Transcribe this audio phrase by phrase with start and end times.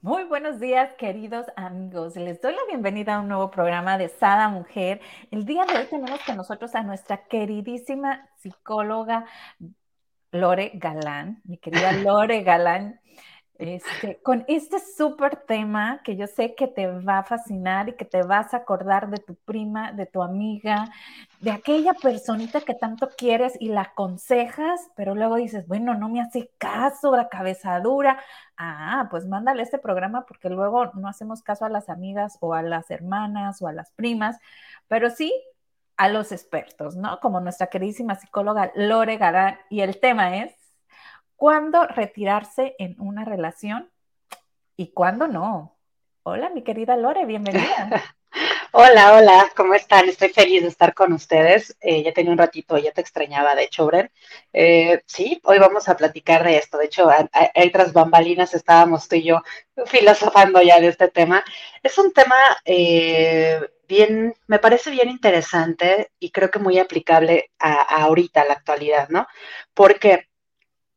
[0.00, 2.14] Muy buenos días, queridos amigos.
[2.14, 5.00] Les doy la bienvenida a un nuevo programa de Sada Mujer.
[5.32, 9.24] El día de hoy tenemos con nosotros a nuestra queridísima psicóloga
[10.30, 13.00] Lore Galán, mi querida Lore Galán.
[13.58, 18.04] Este, con este súper tema que yo sé que te va a fascinar y que
[18.04, 20.88] te vas a acordar de tu prima, de tu amiga,
[21.40, 26.20] de aquella personita que tanto quieres y la aconsejas, pero luego dices, bueno, no me
[26.20, 28.22] hace caso, la cabeza dura.
[28.56, 32.62] Ah, pues mándale este programa porque luego no hacemos caso a las amigas o a
[32.62, 34.38] las hermanas o a las primas,
[34.86, 35.32] pero sí
[35.96, 37.18] a los expertos, ¿no?
[37.20, 39.58] Como nuestra queridísima psicóloga Lore Garán.
[39.68, 40.57] Y el tema es
[41.38, 43.88] cuándo retirarse en una relación
[44.76, 45.78] y cuándo no.
[46.24, 48.02] Hola, mi querida Lore, bienvenida.
[48.72, 50.08] hola, hola, ¿cómo están?
[50.08, 51.76] Estoy feliz de estar con ustedes.
[51.80, 54.10] Eh, ya tenía un ratito, ya te extrañaba, de hecho, Bren.
[54.52, 56.76] Eh, sí, hoy vamos a platicar de esto.
[56.76, 59.40] De hecho, hay tras bambalinas estábamos tú y yo
[59.86, 61.44] filosofando ya de este tema.
[61.84, 67.74] Es un tema eh, bien, me parece bien interesante y creo que muy aplicable a,
[67.74, 69.28] a ahorita, a la actualidad, ¿no?
[69.72, 70.28] Porque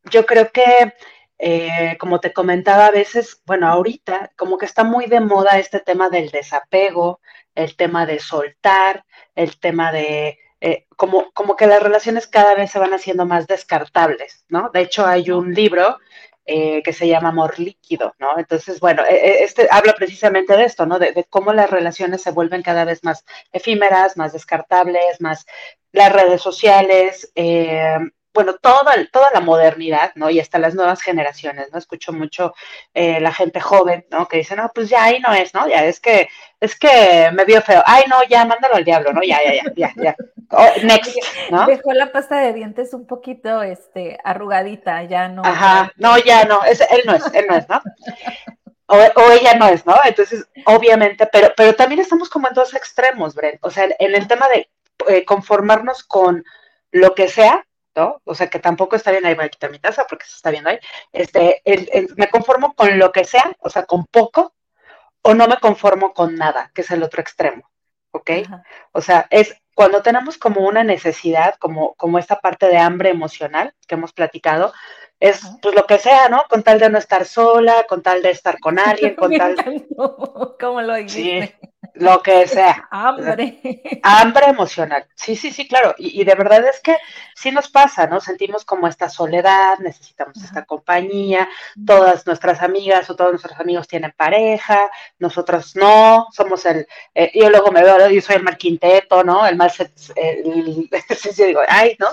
[0.09, 0.93] yo creo que,
[1.39, 5.79] eh, como te comentaba a veces, bueno, ahorita como que está muy de moda este
[5.79, 7.19] tema del desapego,
[7.55, 12.71] el tema de soltar, el tema de, eh, como, como que las relaciones cada vez
[12.71, 14.69] se van haciendo más descartables, ¿no?
[14.73, 15.97] De hecho, hay un libro
[16.45, 18.37] eh, que se llama Amor Líquido, ¿no?
[18.37, 20.99] Entonces, bueno, e, e, este habla precisamente de esto, ¿no?
[20.99, 25.45] De, de, cómo las relaciones se vuelven cada vez más efímeras, más descartables, más
[25.91, 27.97] las redes sociales, eh,
[28.33, 30.29] bueno, toda, toda la modernidad, ¿no?
[30.29, 31.77] Y hasta las nuevas generaciones, ¿no?
[31.77, 32.53] Escucho mucho
[32.93, 34.27] eh, la gente joven, ¿no?
[34.27, 35.67] Que dice, no, pues ya ahí no es, ¿no?
[35.67, 37.83] Ya es que, es que me vio feo.
[37.85, 39.21] Ay, no, ya, mándalo al diablo, ¿no?
[39.21, 40.15] Ya, ya, ya, ya, ya.
[40.49, 41.15] Oh, next,
[41.49, 41.65] ¿no?
[41.65, 45.43] Dejó la pasta de dientes un poquito, este, arrugadita, ya no.
[45.45, 47.81] Ajá, no, ya no, es, él no es, él no es, ¿no?
[48.87, 49.95] O, o, ella no es, ¿no?
[50.03, 53.57] Entonces, obviamente, pero, pero también estamos como en dos extremos, Bren.
[53.61, 54.69] O sea, en el tema de
[55.07, 56.43] eh, conformarnos con
[56.91, 57.65] lo que sea,
[57.95, 58.21] ¿no?
[58.23, 60.51] O sea, que tampoco está bien, ahí voy a quitar mi taza porque se está
[60.51, 60.79] viendo ahí.
[61.11, 61.61] Este,
[62.15, 64.53] me conformo con lo que sea, o sea, con poco,
[65.21, 67.69] o no me conformo con nada, que es el otro extremo,
[68.11, 68.31] ¿ok?
[68.91, 73.73] O sea, es cuando tenemos como una necesidad, como, como esta parte de hambre emocional
[73.87, 74.73] que hemos platicado,
[75.19, 76.43] es pues lo que sea, ¿no?
[76.49, 79.55] Con tal de no estar sola, con tal de estar con alguien, con tal...
[80.59, 81.57] ¿Cómo lo dijiste?
[81.61, 82.87] Sí, lo que sea.
[82.91, 83.81] Hambre.
[84.03, 85.05] Hambre emocional.
[85.15, 85.93] Sí, sí, sí, claro.
[85.97, 86.97] Y, de verdad es que
[87.35, 88.19] sí nos pasa, ¿no?
[88.19, 91.49] Sentimos como esta soledad, necesitamos esta compañía,
[91.85, 97.49] todas nuestras amigas o todos nuestros amigos tienen pareja, nosotros no, somos el, eh, yo
[97.49, 99.45] luego me veo, yo soy el mal quinteto, ¿no?
[99.45, 99.71] El mal,
[100.15, 100.89] el,
[101.37, 102.07] yo digo, ay, ¿no?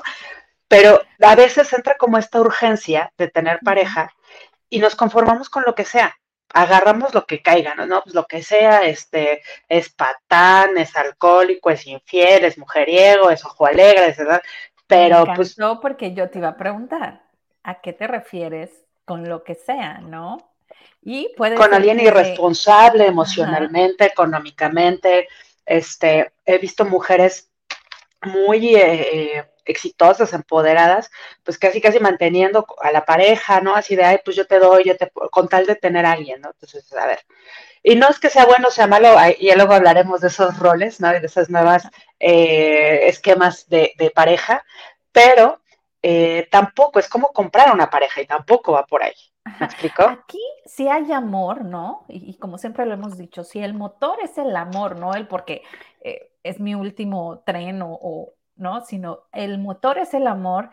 [0.68, 4.12] Pero a veces entra como esta urgencia de tener pareja
[4.68, 6.14] y nos conformamos con lo que sea
[6.52, 8.02] agarramos lo que caiga, ¿no?
[8.02, 13.66] Pues lo que sea, este, es patán, es alcohólico, es infiel, es mujeriego, es ojo
[13.66, 14.42] alegre, ¿verdad?
[14.86, 15.58] Pero Me pues.
[15.58, 17.22] No, porque yo te iba a preguntar,
[17.62, 18.70] ¿a qué te refieres
[19.04, 20.38] con lo que sea, no?
[21.02, 25.28] Y puede Con alguien irresponsable emocionalmente, económicamente.
[25.64, 27.50] Este, he visto mujeres
[28.22, 31.10] muy eh, exitosas, empoderadas,
[31.44, 33.74] pues casi casi manteniendo a la pareja, ¿no?
[33.74, 36.40] Así de, ay, pues yo te doy, yo te, con tal de tener a alguien,
[36.40, 36.50] ¿no?
[36.50, 37.20] Entonces, a ver.
[37.82, 41.00] Y no es que sea bueno o sea malo, ya luego hablaremos de esos roles,
[41.00, 41.14] ¿no?
[41.16, 44.64] Y de esas nuevas eh, esquemas de, pareja,
[45.12, 45.60] pero
[46.02, 49.14] eh, tampoco es como comprar una pareja y tampoco va por ahí.
[49.60, 50.02] ¿Me explico?
[50.02, 52.04] Aquí sí hay amor, ¿no?
[52.08, 55.62] Y, como siempre lo hemos dicho, si el motor es el amor, no el porque
[56.02, 58.84] eh, es mi último tren o, ¿no?
[58.84, 60.70] Sino el motor es el amor,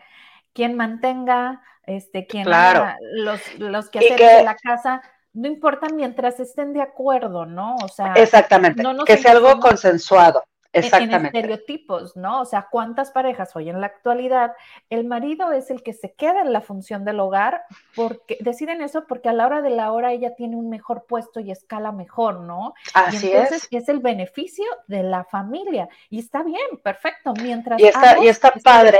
[0.52, 5.02] quien mantenga, este, quien haga los, los que de la casa,
[5.32, 7.76] no importa mientras estén de acuerdo, ¿no?
[7.76, 10.44] O sea, exactamente, que sea algo consensuado.
[10.78, 11.16] Exactamente.
[11.16, 12.40] En estereotipos, ¿no?
[12.40, 14.52] O sea, ¿cuántas parejas hoy en la actualidad
[14.90, 17.62] el marido es el que se queda en la función del hogar
[17.94, 21.40] porque deciden eso porque a la hora de la hora ella tiene un mejor puesto
[21.40, 22.74] y escala mejor, ¿no?
[22.94, 23.82] Así y entonces es.
[23.82, 28.52] es el beneficio de la familia y está bien, perfecto, mientras y está, y está
[28.62, 28.98] padre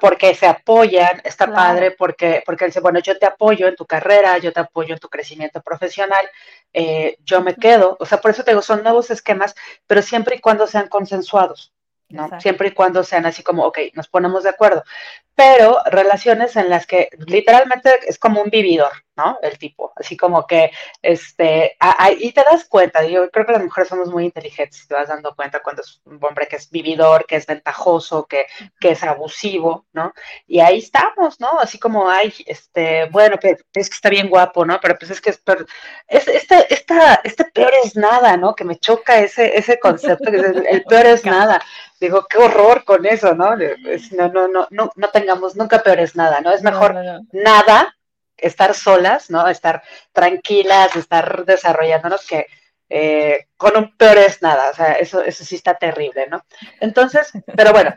[0.00, 1.54] porque se apoyan, está claro.
[1.54, 5.00] padre porque porque dice, bueno, yo te apoyo en tu carrera, yo te apoyo en
[5.00, 6.26] tu crecimiento profesional,
[6.72, 9.54] eh, yo me quedo, o sea, por eso te digo, son nuevos esquemas,
[9.86, 11.72] pero siempre y cuando sean consensuados,
[12.08, 12.28] ¿no?
[12.38, 14.84] Siempre y cuando sean así como, ok, nos ponemos de acuerdo.
[15.34, 19.38] Pero relaciones en las que literalmente es como un vividor, ¿no?
[19.42, 20.70] El tipo, así como que,
[21.02, 25.08] este, ahí te das cuenta, yo creo que las mujeres somos muy inteligentes, te vas
[25.08, 28.46] dando cuenta cuando es un hombre que es vividor, que es ventajoso, que,
[28.78, 30.12] que es abusivo, ¿no?
[30.46, 31.58] Y ahí estamos, ¿no?
[31.58, 34.78] Así como, ay, este, bueno, es que está bien guapo, ¿no?
[34.80, 35.66] Pero pues es que es, peor,
[36.08, 38.54] es este, esta, este peor es nada, ¿no?
[38.54, 41.60] Que me choca ese, ese concepto, que el, el peor es nada.
[42.00, 43.56] Digo, qué horror con eso, ¿no?
[43.56, 46.52] No, no, no, no, no tengamos, nunca peor es nada, ¿no?
[46.52, 47.26] Es mejor no, no, no.
[47.32, 47.96] nada
[48.36, 49.48] estar solas, ¿no?
[49.48, 49.82] Estar
[50.12, 52.46] tranquilas, estar desarrollándonos que
[52.90, 56.44] eh, con un peor es nada, o sea, eso, eso sí está terrible, ¿no?
[56.80, 57.94] Entonces, pero bueno,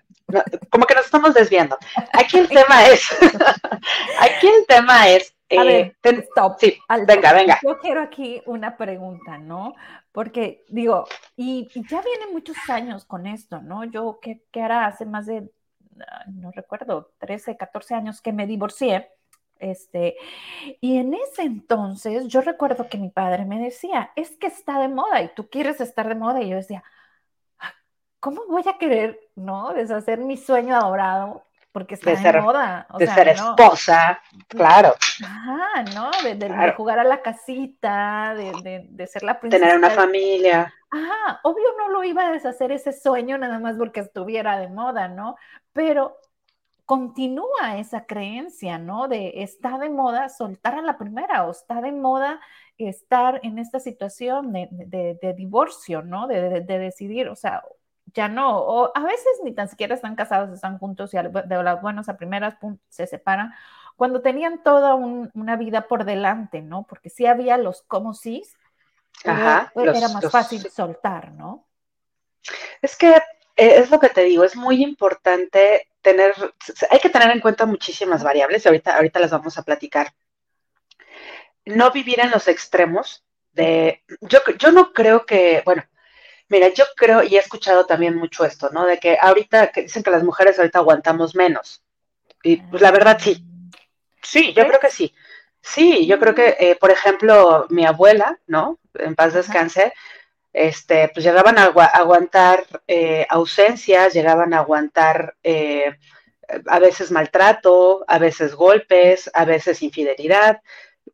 [0.70, 1.78] como que nos estamos desviando.
[2.14, 3.02] Aquí el tema es,
[4.20, 6.58] aquí el tema es, eh, a ver, ten, stop.
[6.60, 7.60] Sí, venga, venga.
[7.64, 9.76] Yo quiero aquí una pregunta, ¿no?
[10.12, 13.84] Porque digo, y, y ya viene muchos años con esto, ¿no?
[13.84, 14.86] Yo, ¿qué, qué hará?
[14.88, 15.50] Hace más de,
[16.34, 19.12] no recuerdo, 13, 14 años que me divorcié.
[19.60, 20.18] Este,
[20.82, 24.88] y en ese entonces yo recuerdo que mi padre me decía, es que está de
[24.88, 26.42] moda y tú quieres estar de moda.
[26.42, 26.84] Y yo decía,
[28.20, 31.47] ¿cómo voy a querer, no, deshacer mi sueño adorado?
[31.78, 32.88] Porque está de, ser, de moda.
[32.90, 33.50] O de sea, ser no.
[33.52, 34.96] esposa, claro.
[35.24, 36.10] Ajá, ¿no?
[36.24, 36.66] De, de, claro.
[36.66, 39.64] de jugar a la casita, de, de, ser la princesa.
[39.64, 40.74] Tener una familia.
[40.90, 45.08] Ajá, obvio no lo iba a deshacer ese sueño nada más porque estuviera de moda,
[45.08, 45.36] ¿no?
[45.72, 46.18] Pero
[46.86, 49.08] continúa esa creencia, ¿no?
[49.08, 52.40] De está de moda soltar a la primera o está de moda
[52.80, 56.26] estar en esta situación de, de, de divorcio, ¿no?
[56.26, 57.62] De, de, decidir, o sea,
[58.14, 61.82] ya no, o a veces ni tan siquiera están casados, están juntos y de las
[61.82, 63.54] buenas a primeras pum, se separan,
[63.96, 66.86] cuando tenían toda un, una vida por delante, ¿no?
[66.88, 68.44] Porque sí había los como sí,
[69.26, 70.32] Ajá, era los, más los...
[70.32, 71.66] fácil soltar, ¿no?
[72.82, 73.16] Es que
[73.56, 76.34] es lo que te digo, es muy importante tener,
[76.90, 80.14] hay que tener en cuenta muchísimas variables y ahorita, ahorita las vamos a platicar.
[81.66, 85.84] No vivir en los extremos de, yo, yo no creo que, bueno,
[86.50, 88.86] mira, yo creo, y he escuchado también mucho esto, ¿no?
[88.86, 91.84] De que ahorita, que dicen que las mujeres ahorita aguantamos menos.
[92.44, 93.44] Y pues la verdad sí.
[94.22, 95.14] Sí, yo creo que sí.
[95.62, 98.80] Sí, yo creo que, eh, por ejemplo, mi abuela, ¿no?
[98.96, 99.94] En paz descanse,
[100.54, 105.98] este, pues llegaban a agu aguantar eh, ausencias, llegaban a aguantar eh,
[106.68, 110.62] a veces maltrato, a veces golpes, a veces infidelidad,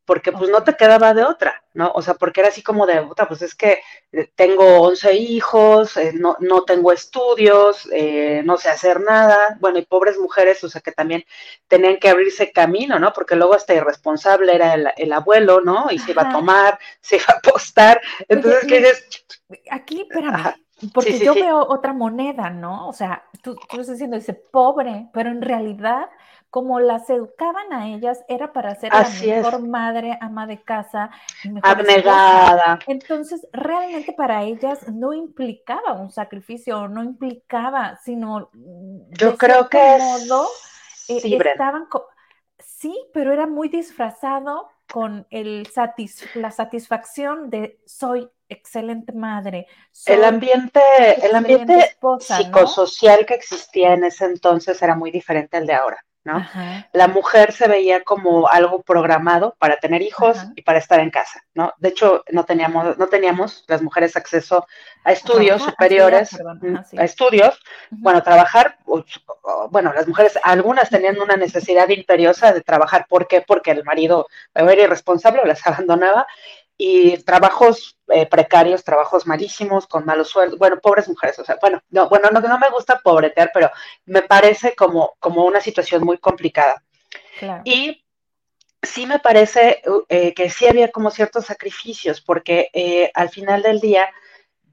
[0.05, 1.91] porque pues no te quedaba de otra, ¿no?
[1.95, 3.81] O sea, porque era así como de, puta, pues es que
[4.35, 9.85] tengo 11 hijos, eh, no, no tengo estudios, eh, no sé hacer nada, bueno, y
[9.85, 11.23] pobres mujeres, o sea, que también
[11.67, 13.13] tenían que abrirse camino, ¿no?
[13.13, 15.87] Porque luego hasta irresponsable era el, el abuelo, ¿no?
[15.89, 19.25] Y se iba a tomar, se iba a apostar, entonces, ¿qué dices?
[19.71, 20.57] Aquí, espérame, Ajá.
[20.93, 21.41] Porque sí, sí, yo sí.
[21.41, 22.87] veo otra moneda, ¿no?
[22.87, 26.09] O sea, tú, tú estás diciendo, dice, pobre, pero en realidad
[26.53, 29.67] como las educaban a ellas, era para ser Así la mejor es.
[29.67, 31.09] madre, ama de casa,
[31.63, 32.77] abnegada.
[32.85, 40.47] Entonces, realmente para ellas no implicaba un sacrificio, no implicaba, sino yo creo que modo,
[41.07, 41.25] es...
[41.25, 41.87] eh, estaban
[42.59, 49.65] sí, pero era muy disfrazado con el satis la satisfacción de soy excelente madre.
[49.91, 50.81] Soy el ambiente,
[51.23, 53.25] el ambiente esposa, psicosocial ¿no?
[53.25, 56.05] que existía en ese entonces era muy diferente al de ahora.
[56.23, 56.37] ¿No?
[56.37, 56.87] Ajá.
[56.93, 60.53] La mujer se veía como algo programado para tener hijos Ajá.
[60.55, 61.73] y para estar en casa, ¿no?
[61.77, 64.65] De hecho, no teníamos, no teníamos las mujeres acceso
[65.03, 65.71] a estudios Ajá.
[65.71, 66.29] superiores,
[66.89, 66.97] sí.
[66.97, 67.59] a estudios,
[67.91, 68.77] bueno, trabajar,
[69.69, 73.41] bueno, las mujeres, algunas tenían una necesidad imperiosa de trabajar, ¿por qué?
[73.41, 76.25] Porque el marido era irresponsable o las abandonaba,
[76.77, 81.81] y trabajos eh, precarios, trabajos malísimos, con malos sueldos, bueno, pobres mujeres, o sea, bueno,
[81.89, 83.71] no, bueno, no, no me gusta pobretear, pero
[84.05, 86.83] me parece como, como una situación muy complicada.
[87.39, 87.61] Claro.
[87.65, 88.03] Y
[88.81, 93.79] sí me parece eh, que sí había como ciertos sacrificios, porque eh, al final del
[93.79, 94.09] día,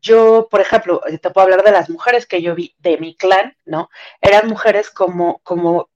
[0.01, 3.57] yo, por ejemplo, te puedo hablar de las mujeres que yo vi de mi clan,
[3.65, 3.91] ¿no?
[4.21, 5.91] Eran mujeres como, como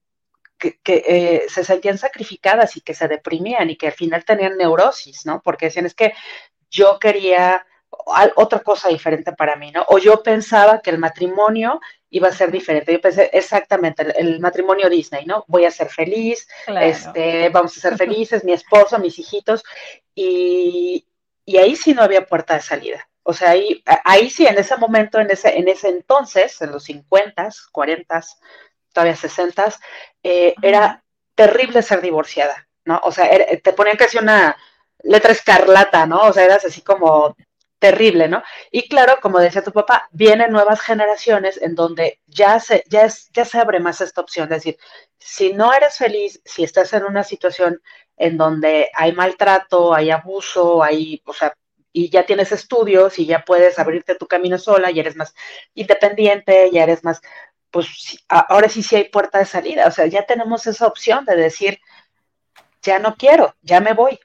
[0.57, 4.57] que, que eh, se sentían sacrificadas y que se deprimían y que al final tenían
[4.57, 5.41] neurosis, ¿no?
[5.41, 6.13] Porque decían, es que
[6.69, 7.65] yo quería,
[8.35, 9.85] otra cosa diferente para mí, ¿no?
[9.87, 12.93] O yo pensaba que el matrimonio iba a ser diferente.
[12.93, 15.43] Yo pensé exactamente el, matrimonio Disney, ¿no?
[15.47, 19.63] Voy a ser feliz, este, vamos a ser felices, mi esposo, mis hijitos,
[20.13, 21.05] y,
[21.45, 23.07] y, ahí sí no había puerta de salida.
[23.23, 26.83] O sea, ahí, ahí sí, en ese momento, en ese, en ese entonces, en los
[26.83, 28.23] 50, 40,
[28.95, 29.75] todavía 60,
[30.23, 31.03] eh, era
[31.35, 32.99] terrible ser divorciada, ¿no?
[33.03, 33.29] O sea,
[33.61, 34.55] te ponían casi una
[35.03, 36.21] letra escarlata, ¿no?
[36.21, 37.35] O sea, eras así como
[37.77, 38.41] terrible, ¿no?
[38.71, 43.29] Y claro, como decía tu papá, vienen nuevas generaciones en donde ya se, ya es,
[43.33, 44.77] ya se abre más esta opción, es decir,
[45.19, 47.81] si no eres feliz, si estás en una situación
[48.17, 51.53] en donde hay maltrato, hay abuso, hay, o sea,
[51.91, 55.33] y ya tienes estudios y ya puedes abrirte tu camino sola y eres más
[55.73, 57.21] independiente, ya eres más,
[57.75, 61.35] pues ahora sí sí hay puerta de salida, o sea, ya tenemos esa opción de
[61.35, 61.79] decir,
[62.81, 64.17] ya no quiero, ya me voy,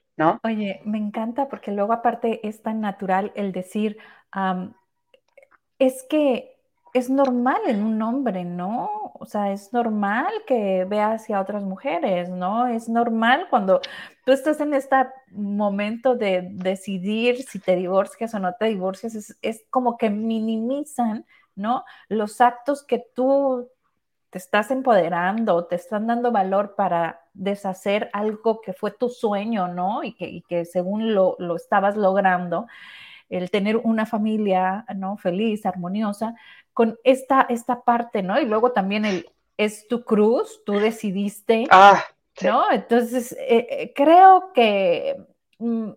[0.44, 3.96] Oye, me encanta porque luego aparte es tan natural el decir,
[5.78, 6.56] es que
[6.92, 9.12] es normal en un hombre, ¿no?
[9.14, 12.66] O sea, es normal que vea hacia otras mujeres, ¿no?
[12.66, 13.80] Es normal cuando
[14.24, 14.96] tú estás en este
[15.30, 21.24] momento de decidir si te divorcias o no te divorcias, es como que minimizan,
[21.60, 21.84] ¿no?
[22.08, 23.68] Los actos que tú
[24.30, 30.04] te estás empoderando, te están dando valor para deshacer algo que fue tu sueño, ¿no?
[30.04, 32.66] Y que, según lo, estabas logrando,
[33.28, 35.16] el tener una familia, ¿no?
[35.16, 36.34] Feliz, armoniosa,
[36.72, 38.40] con esta, esta parte, ¿no?
[38.40, 42.02] Y luego también el, es tu cruz, tú decidiste, ah,
[42.42, 42.70] ¿no?
[42.70, 45.16] Entonces, eh, eh, creo que
[45.58, 45.90] mm,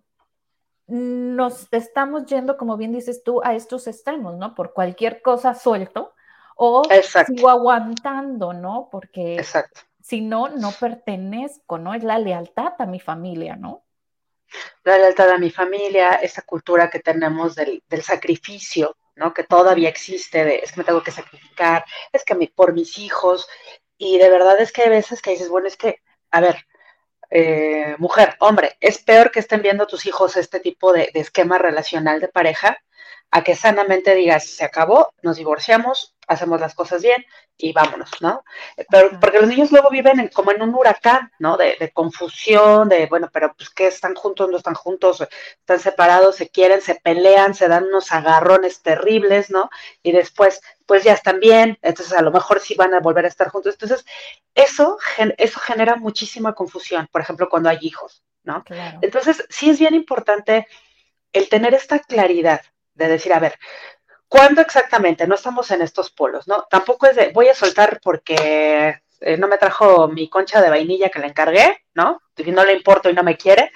[0.87, 4.53] nos estamos yendo, como bien dices tú, a estos extremos, ¿no?
[4.55, 6.13] Por cualquier cosa suelto,
[6.55, 6.83] o
[7.25, 8.89] sigo aguantando, ¿no?
[8.91, 9.81] Porque Exacto.
[10.01, 11.93] si no, no pertenezco, ¿no?
[11.93, 13.83] Es la lealtad a mi familia, ¿no?
[14.83, 19.33] La lealtad a mi familia, esa cultura que tenemos del, sacrificio, ¿no?
[19.33, 23.47] Que todavía existe, de, es que me tengo que sacrificar, es que por mis hijos,
[23.97, 26.57] y de verdad es que hay veces que dices, bueno, es que, a ver,
[27.35, 31.57] eh, mujer, hombre, es peor que estén viendo tus hijos este tipo de, de esquema
[31.57, 32.77] relacional de pareja
[33.31, 37.25] a que sanamente digas, se acabó, nos divorciamos, hacemos las cosas bien
[37.57, 38.43] y vámonos, ¿no?
[38.89, 41.55] Pero porque los niños luego viven como en un huracán, ¿no?
[41.55, 45.25] De, confusión, de, bueno, pero pues que están juntos, no están juntos,
[45.59, 49.69] están separados, se quieren, se pelean, se dan unos agarrones terribles, ¿no?
[50.01, 53.29] Y después, pues ya están bien, entonces a lo mejor sí van a volver a
[53.29, 53.75] estar juntos.
[53.75, 54.05] Entonces,
[54.55, 54.97] eso,
[55.37, 58.63] eso genera muchísima confusión, por ejemplo, cuando hay hijos, ¿no?
[59.01, 60.67] Entonces, sí es bien importante
[61.31, 62.61] el tener esta claridad
[62.95, 63.57] de decir, a ver,
[64.33, 65.27] ¿cuándo exactamente?
[65.27, 66.63] No estamos en estos polos, ¿no?
[66.67, 71.09] Tampoco es de, voy a soltar porque eh, no me trajo mi concha de vainilla
[71.09, 72.19] que le encargué, ¿no?
[72.37, 73.71] Y no le importo y no me quiere,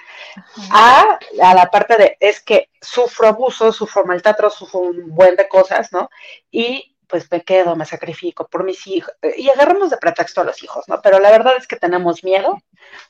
[0.72, 5.46] a, a, la parte de, es que sufro abuso, sufro maltrato, sufro un buen de
[5.46, 6.10] cosas, ¿no?
[6.50, 10.62] Y pues me quedo, me sacrifico por mis hijos, y agarramos de pretexto a los
[10.62, 11.00] hijos, ¿no?
[11.02, 12.62] Pero la verdad es que tenemos miedo,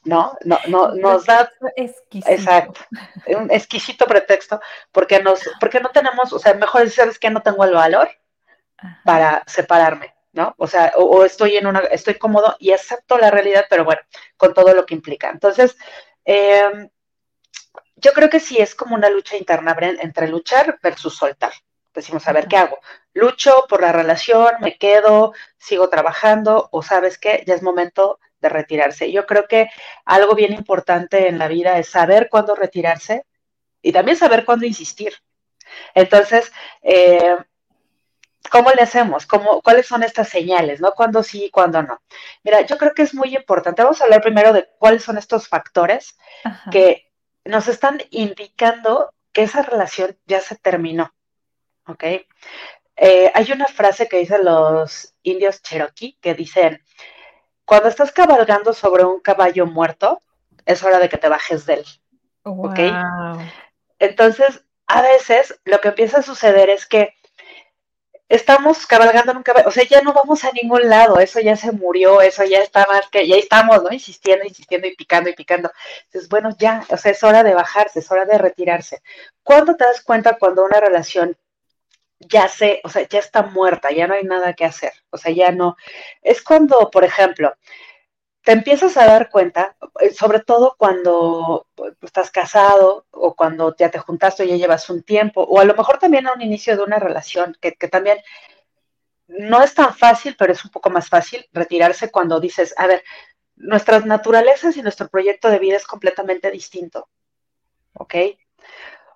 [0.05, 0.37] ¿no?
[0.45, 2.33] No, no nos da exquisito.
[2.33, 2.81] exacto,
[3.27, 4.61] un exquisito pretexto,
[4.93, 8.09] porque nos, porque no tenemos, o sea, mejor decir, ¿sabes que No tengo el valor
[9.05, 10.55] para separarme, ¿no?
[10.59, 14.01] O sea, o, estoy en una, estoy cómodo y acepto la realidad, pero bueno,
[14.37, 15.31] con todo lo que implica.
[15.31, 15.77] Entonces,
[16.25, 16.89] em,
[17.97, 21.53] yo creo que sí es como una lucha interna entre luchar versus soltar,
[21.99, 22.79] decimos, a ver, ¿qué hago?
[23.19, 24.55] ¿Lucho por la relación?
[24.61, 25.33] ¿Me quedo?
[25.57, 26.69] ¿Sigo trabajando?
[26.71, 27.43] ¿O sabes qué?
[27.49, 29.11] Ya es momento de retirarse.
[29.11, 29.69] Yo creo que
[30.05, 33.27] algo bien importante en la vida es saber cuándo retirarse
[33.83, 35.15] y también saber cuándo insistir.
[35.95, 37.37] Entonces, eh,
[38.53, 39.27] ¿cómo le hacemos?
[39.27, 40.81] ¿Cómo, ¿Cuáles son estas señales?
[40.81, 40.93] ¿No?
[40.93, 42.01] ¿Cuándo sí y cuándo no?
[42.45, 43.83] Mira, yo creo que es muy importante.
[43.83, 46.17] Vamos a hablar primero de cuáles son estos factores
[46.71, 47.11] que
[47.45, 51.13] nos están indicando que esa relación ya se terminó.
[51.89, 52.05] ¿ok?
[52.99, 56.83] Eh, hay una frase que dicen los indios cherokee que dicen,
[57.65, 60.23] cuando estás cabalgando sobre un caballo muerto,
[60.67, 61.85] es hora de que te bajes de él.
[62.43, 62.81] ¿Ok?
[63.99, 67.15] Entonces, a veces lo que empieza a suceder es que
[68.29, 71.57] estamos cabalgando en un caballo, o sea, ya no vamos a ningún lado, eso ya
[71.57, 73.91] se murió, eso ya está más que, ya estamos, ¿no?
[73.93, 75.71] Insistiendo, insistiendo y picando y picando.
[76.07, 79.03] Entonces, bueno, ya, o sea, es hora de bajarse, es hora de retirarse.
[79.43, 81.37] ¿Cuándo te das cuenta cuando una relación
[82.21, 85.33] ya sé, o sea, ya está muerta, ya no hay nada que hacer, o sea,
[85.33, 85.77] ya no.
[86.23, 87.55] Es cuando, por ejemplo,
[88.43, 93.91] te empiezas a dar cuenta, eh, sobre todo cuando pues, estás casado o cuando ya
[93.91, 96.77] te juntaste y ya llevas un tiempo, o a lo mejor también a un inicio
[96.77, 98.19] de una relación, que, que también
[99.29, 103.05] no es tan fácil, pero es un poco más fácil retirarse cuando dices, a ver,
[103.57, 107.09] nuestras naturalezas y nuestro proyecto de vida es completamente distinto,
[107.95, 108.15] ¿ok?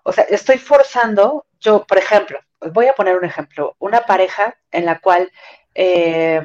[0.05, 4.87] O sea, estoy forzando yo, por ejemplo, voy a poner un ejemplo, una pareja en
[4.87, 5.31] la cual
[5.75, 6.42] eh,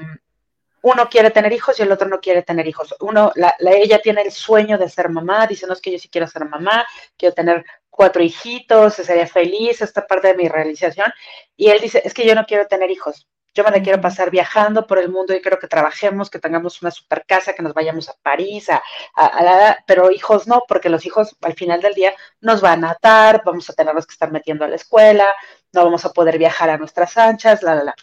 [0.82, 2.96] uno quiere tener hijos y el otro no quiere tener hijos.
[3.00, 6.10] Uno, la, ella tiene el sueño de ser mamá, dice, no es que yo sí
[6.10, 11.12] quiero ser mamá, quiero tener cuatro hijitos, sería feliz, esta parte de mi realización.
[11.56, 13.28] Y él dice, es que yo no quiero tener hijos.
[13.54, 16.80] Yo me la quiero pasar viajando por el mundo y quiero que trabajemos, que tengamos
[16.84, 18.84] una super casa, que nos vayamos a París, a,
[19.16, 23.42] a, pero hijos no, porque los hijos al final del día nos van a atar,
[23.44, 25.34] vamos a tenerlos que estar metiendo a la escuela,
[25.74, 27.96] no vamos a poder viajar a nuestras anchas, la, la, la.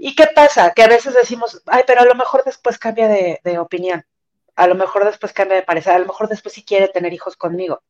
[0.00, 0.72] ¿Y qué pasa?
[0.74, 4.06] Que a veces decimos, ay, pero a lo mejor después cambia de, opinión,
[4.54, 7.36] a lo mejor después cambia de parecer, a lo mejor después sí quiere tener hijos
[7.36, 7.82] conmigo.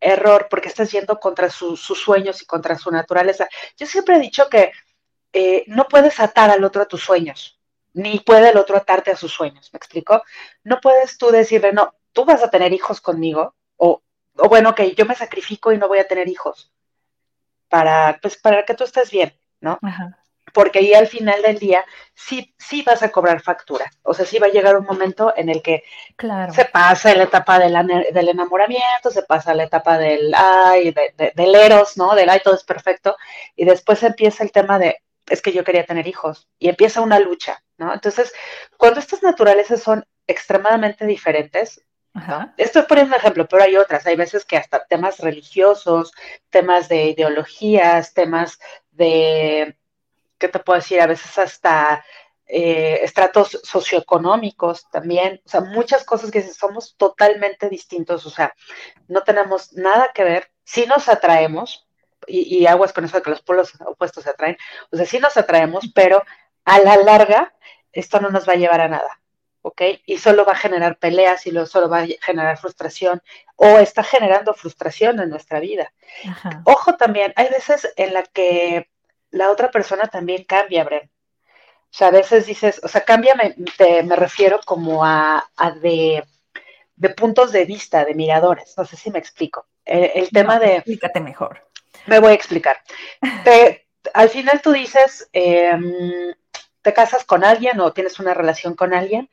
[0.00, 3.48] Error, porque estás yendo contra sus sueños y contra su naturaleza.
[3.76, 4.72] Yo siempre he dicho que
[5.32, 7.60] eh, no puedes atar al otro a tus sueños,
[7.92, 10.22] ni puede el otro atarte a sus sueños, ¿me explico?
[10.64, 14.02] No puedes tú decirle, no, tú vas a tener hijos conmigo, o,
[14.38, 16.72] o bueno, que yo me sacrifico y no voy a tener hijos,
[17.72, 19.78] para, pues, para que tú estés bien, ¿no?
[19.82, 23.90] Ajá porque ahí al final del día sí, sí vas a cobrar factura.
[24.02, 25.82] O sea, sí va a llegar un momento en el que
[26.54, 27.74] se pasa la etapa del,
[28.12, 30.94] del, enamoramiento, se pasa la etapa del ay,
[31.34, 32.14] del eros, ¿no?
[32.14, 33.16] Del ay, todo es perfecto.
[33.56, 34.98] Y después empieza el tema de
[35.28, 36.48] es que yo quería tener hijos.
[36.58, 37.92] Y empieza una lucha, ¿no?
[37.94, 38.32] Entonces,
[38.76, 41.82] cuando estas naturalezas son extremadamente diferentes,
[42.56, 44.06] Estoy poniendo un ejemplo, pero hay otras.
[44.06, 46.12] Hay veces que hasta temas religiosos,
[46.50, 48.58] temas de ideologías, temas
[48.90, 49.76] de
[50.42, 51.00] ¿qué te puedo decir?
[51.00, 52.04] A veces hasta
[52.46, 58.52] eh, estratos socioeconómicos también, o sea, muchas cosas que somos totalmente distintos, o sea,
[59.06, 61.88] no tenemos nada que ver, sí nos atraemos,
[62.26, 64.56] y, aguas con eso de que los polos opuestos se atraen,
[64.90, 66.22] o sea, sí nos atraemos, pero
[66.64, 67.54] a la larga
[67.92, 69.20] esto no nos va a llevar a nada,
[69.62, 69.82] ¿ok?
[70.06, 73.22] Y solo va a generar peleas y luego solo va a generar frustración
[73.56, 75.92] o está generando frustración en nuestra vida.
[76.64, 78.90] Ojo también, hay veces en la que
[79.30, 81.10] la otra persona también cambia, Bren.
[81.92, 83.54] O sea, a veces dices, o sea, cambia, me,
[84.02, 85.46] me refiero como a,
[85.80, 86.24] de,
[87.16, 88.74] puntos de vista, de miradores.
[88.76, 89.66] No sé si me explico.
[89.84, 90.76] El, tema de...
[90.76, 91.68] Explícate mejor.
[92.06, 92.80] Me voy a explicar.
[94.14, 96.32] al final tú dices, em,
[96.80, 99.28] te casas con alguien o tienes una relación con alguien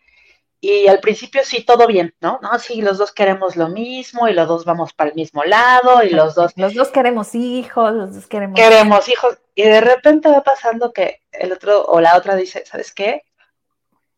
[0.61, 2.39] y al principio sí, todo bien, ¿no?
[2.41, 6.03] No, sí, los dos queremos lo mismo y los dos vamos para el mismo lado
[6.03, 6.51] y los dos...
[6.57, 8.59] Los dos queremos hijos, los dos queremos...
[8.59, 9.37] Queremos hijos.
[9.55, 13.23] Y de repente va pasando que el otro o la otra dice, ¿sabes qué?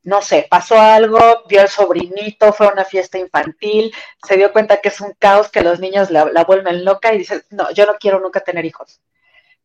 [0.04, 3.94] No sé, pasó algo, vio al sobrinito, fue a una fiesta infantil,
[4.28, 7.20] se dio cuenta que es un caos, que los niños la, la vuelven loca y
[7.20, 9.00] dice, no, yo no quiero nunca tener hijos.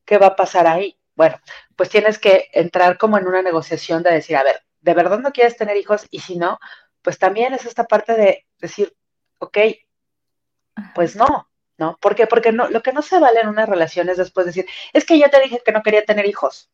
[0.04, 0.98] ¿Qué va a pasar ahí?
[1.14, 1.40] Bueno,
[1.74, 5.32] pues tienes que entrar como en una negociación de decir, a ver, de verdad no
[5.32, 6.60] quieres tener hijos y si no,
[7.02, 8.94] pues también es esta parte de decir,
[9.38, 9.58] ok,
[10.94, 11.98] pues no, ¿no?
[12.00, 12.28] ¿Por qué?
[12.28, 15.18] Porque no, lo que no se vale en una relación es después decir, es que
[15.18, 16.70] ya te dije que no quería tener hijos.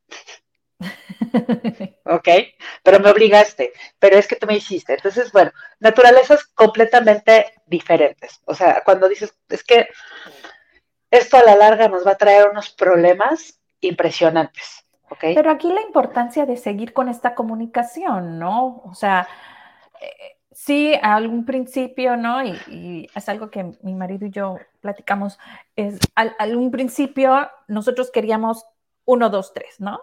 [2.05, 2.29] ok,
[2.83, 4.93] pero me obligaste, pero es que tú me hiciste.
[4.93, 8.43] Entonces, bueno, naturalezas completamente diferentes.
[8.45, 9.89] O sea, cuando dices, es que
[11.11, 14.82] esto a la larga nos va a traer unos problemas impresionantes.
[15.21, 18.83] Pero aquí la importancia de seguir con esta comunicación, ¿no?
[18.85, 19.29] O sea,
[20.01, 22.45] eh, sí, a algún principio, ¿no?
[22.45, 25.39] Y, es algo que mi marido y yo platicamos,
[25.77, 28.67] es al, algún principio nosotros queríamos
[29.05, 30.01] uno, dos, tres, ¿no?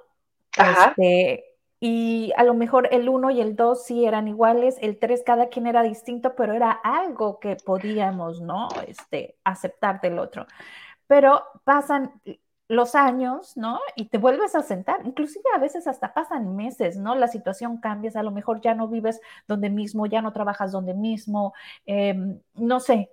[0.58, 0.90] Ajá.
[0.90, 1.46] Este,
[1.80, 5.48] y a lo mejor el uno y el dos sí eran iguales, el tres cada
[5.48, 8.68] quien era distinto, pero era algo que podíamos, ¿no?
[8.86, 10.46] Este, aceptar del otro.
[11.08, 12.22] Pero pasan
[12.70, 13.80] los años, ¿no?
[13.96, 17.16] Y te vuelves a sentar, inclusive a veces hasta pasan meses, ¿no?
[17.16, 20.94] La situación cambia, a lo mejor ya no vives donde mismo, ya no trabajas donde
[20.94, 21.54] mismo,
[21.86, 23.12] em, no sé,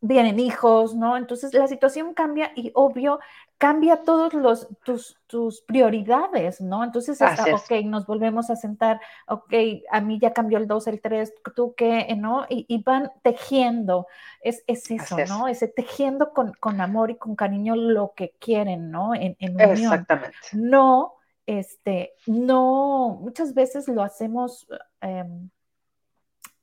[0.00, 1.16] vienen hijos, ¿no?
[1.16, 3.20] Entonces la situación cambia y obvio
[3.58, 6.84] cambia todos los tus, tus prioridades, ¿no?
[6.84, 9.52] Entonces, está, ok, nos volvemos a sentar, ok,
[9.90, 12.46] a mí ya cambió el 2, el 3, tú qué, ¿no?
[12.48, 14.06] Y, van tejiendo,
[14.40, 15.48] es, es eso, ¿no?
[15.48, 19.14] Ese tejiendo con, con, amor y con cariño lo que quieren, ¿no?
[19.14, 19.72] En, en unión.
[19.72, 20.36] Exactamente.
[20.52, 21.14] No,
[21.44, 24.68] este, no, muchas veces lo hacemos,
[25.00, 25.50] em,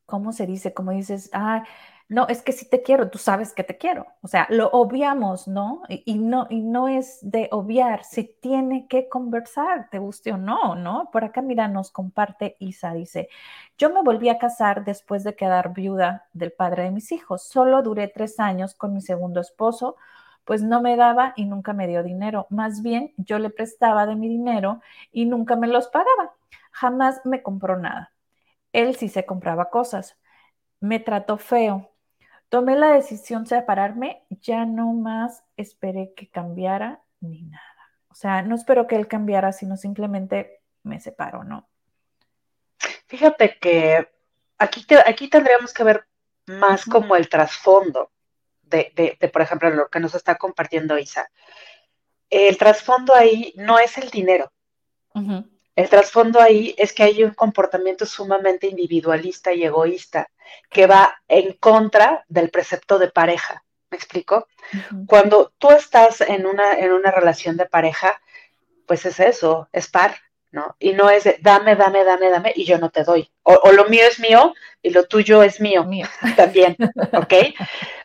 [0.06, 0.74] ¿cómo se dice?
[0.74, 1.66] Como dices, ah,
[2.08, 4.06] no, es que si te quiero, tú sabes que te quiero.
[4.22, 5.82] O sea, lo obviamos, ¿no?
[5.90, 10.76] Y, no, y no es de obviar, se tiene que conversar, te guste o no,
[10.76, 11.10] ¿no?
[11.12, 13.28] Por acá, mira, nos comparte Isa, dice,
[13.78, 17.42] yo me volví a casar después de quedar viuda del padre de mis hijos.
[17.44, 19.96] Solo duré tres años con mi segundo esposo,
[20.44, 22.46] pues no me daba y nunca me dio dinero.
[22.52, 24.80] Más bien, yo le prestaba de mi dinero
[25.12, 26.36] y nunca me los pagaba.
[26.72, 28.14] Jamás me compró nada.
[28.74, 30.18] Él sí se compraba cosas.
[30.80, 31.92] Me trató feo
[32.50, 37.64] tomé la decisión de separarme, ya no más esperé que cambiara ni nada.
[38.10, 41.68] O sea, no espero que él cambiara, sino simplemente me separo, ¿no?
[43.08, 44.10] Fíjate que
[44.58, 46.08] aquí, aquí tendríamos que ver
[46.48, 48.12] más como el trasfondo
[48.64, 51.30] de, por ejemplo, lo que nos está compartiendo Isa.
[52.30, 54.52] El trasfondo ahí no es el dinero.
[55.76, 60.30] El trasfondo ahí es que hay un comportamiento sumamente individualista y egoísta
[60.70, 63.64] que va en contra del precepto de pareja.
[63.90, 64.48] ¿Me explico?
[65.08, 68.20] Cuando tú estás en una, en una relación de pareja,
[68.86, 70.16] pues es eso, es par,
[70.52, 70.76] ¿no?
[70.80, 73.30] Y no es de dame, dame, dame, dame y yo no te doy.
[73.44, 76.08] O, lo mío es mío y lo tuyo es mío, mío.
[76.36, 76.76] también,
[77.14, 77.34] ¿ok?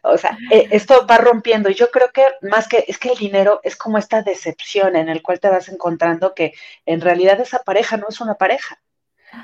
[0.02, 3.18] O sea, e, esto va rompiendo y yo creo que más que es que el
[3.18, 6.52] dinero es como esta decepción en el cual te vas encontrando que
[6.86, 8.80] en realidad esa pareja no es una pareja.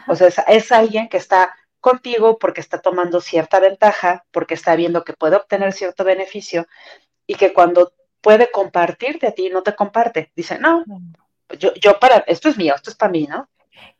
[0.08, 5.04] O sea, es alguien que está contigo porque está tomando cierta ventaja, porque está viendo
[5.04, 6.66] que puede obtener cierto beneficio
[7.26, 10.32] y que cuando puede compartirte a ti, no te comparte.
[10.34, 10.84] Dice, no,
[11.58, 13.48] yo, yo para, esto es mío, esto es para mí, ¿no?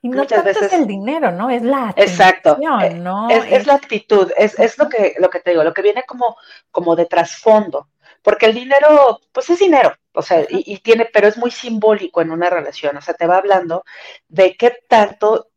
[0.02, 1.50] Y no Muchas veces, es el dinero, ¿no?
[1.50, 2.58] Es la Exacto.
[2.58, 3.28] ¿no?
[3.30, 6.36] Es, la actitud, es, es, lo, que, lo que te digo, lo que viene como,
[6.70, 7.88] como de trasfondo.
[8.22, 12.20] Porque el dinero, pues es dinero, o sea, y, y, tiene, pero es muy simbólico
[12.20, 13.84] en una relación, o sea, te va hablando
[14.26, 15.50] de qué tanto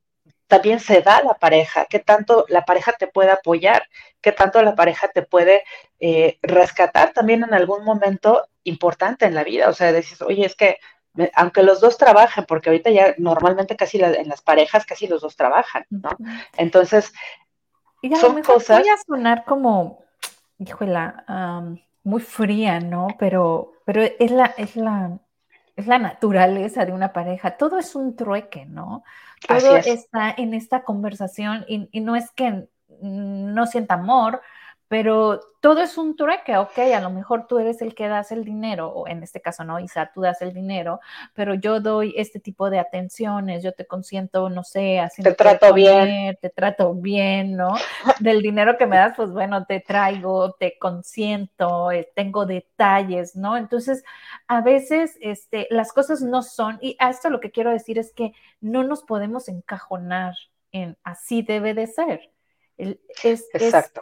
[0.49, 3.83] también se da la pareja, qué tanto la pareja te puede apoyar,
[4.19, 5.63] qué tanto la pareja te puede
[5.99, 9.69] eh, rescatar también en algún momento importante en la vida.
[9.69, 10.79] O sea, decís, oye, es que
[11.35, 15.35] aunque los dos trabajen, porque ahorita ya normalmente casi en las parejas casi los dos
[15.35, 16.09] trabajan, ¿no?
[16.57, 17.13] Entonces,
[18.01, 18.79] y a son cosas...
[18.79, 20.03] Voy a sonar como,
[20.57, 21.25] híjola,
[22.03, 23.07] muy fría, ¿no?
[23.19, 25.19] Pero, pero es la, es la,
[25.79, 27.57] es la naturaleza de una pareja.
[27.57, 29.03] Todo es un trueque, ¿no?
[29.47, 32.67] Todo está en esta conversación y, y, no es que
[33.01, 34.41] no sienta amor,
[34.89, 38.43] pero todo es un trueque, ok, a lo mejor tú eres el que das el
[38.43, 40.99] dinero, o en este caso no, Isa, tú das el dinero,
[41.35, 45.29] pero yo doy este tipo de atenciones, yo te consiento, no sé, haciendo...
[45.29, 46.37] Te trato bien.
[46.41, 47.75] Te trato bien, ¿no?
[48.19, 53.57] Del dinero que me das, pues bueno, te traigo, te consiento, eh, tengo detalles, ¿no?
[53.57, 54.03] Entonces,
[54.47, 58.11] a veces este, las cosas no son, y a esto lo que quiero decir es
[58.11, 60.33] que no nos podemos encajonar
[60.71, 62.31] en así debe de ser
[63.23, 63.49] es,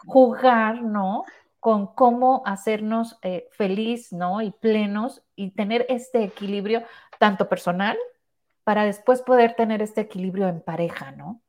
[0.06, 1.26] jugar, ¿no?
[1.60, 4.42] Con cómo hacernos eh, feliz, ¿no?
[4.42, 6.84] Y plenos y tener este equilibrio
[7.20, 7.98] tanto personal
[8.64, 11.42] para después poder tener este equilibrio en pareja, ¿no?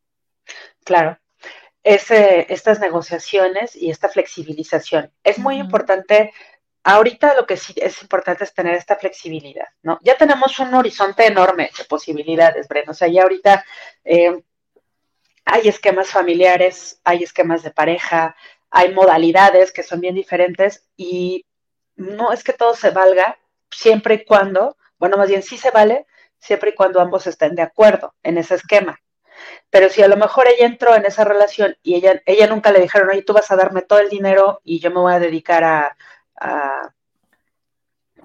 [0.84, 1.18] Claro.
[1.82, 5.12] estas negociaciones y esta flexibilización.
[5.22, 6.32] Es muy importante
[6.84, 9.98] ahorita lo que sí es importante es tener esta flexibilidad, ¿no?
[10.02, 12.92] Ya tenemos un horizonte enorme de posibilidades, Breno.
[12.92, 13.64] O sea, ya ahorita
[14.04, 14.42] eh,
[15.50, 18.36] hay esquemas familiares, hay esquemas de pareja,
[18.70, 21.46] hay modalidades que son bien diferentes y
[21.96, 23.38] no es que todo se valga
[23.70, 26.06] siempre y cuando, bueno, más bien sí se vale
[26.38, 29.00] siempre y cuando ambos estén de acuerdo en ese esquema.
[29.70, 32.80] Pero si a lo mejor ella entró en esa relación y ella, ella nunca le
[32.80, 35.64] dijeron, oye, tú vas a darme todo el dinero y yo me voy a dedicar
[35.64, 35.96] a,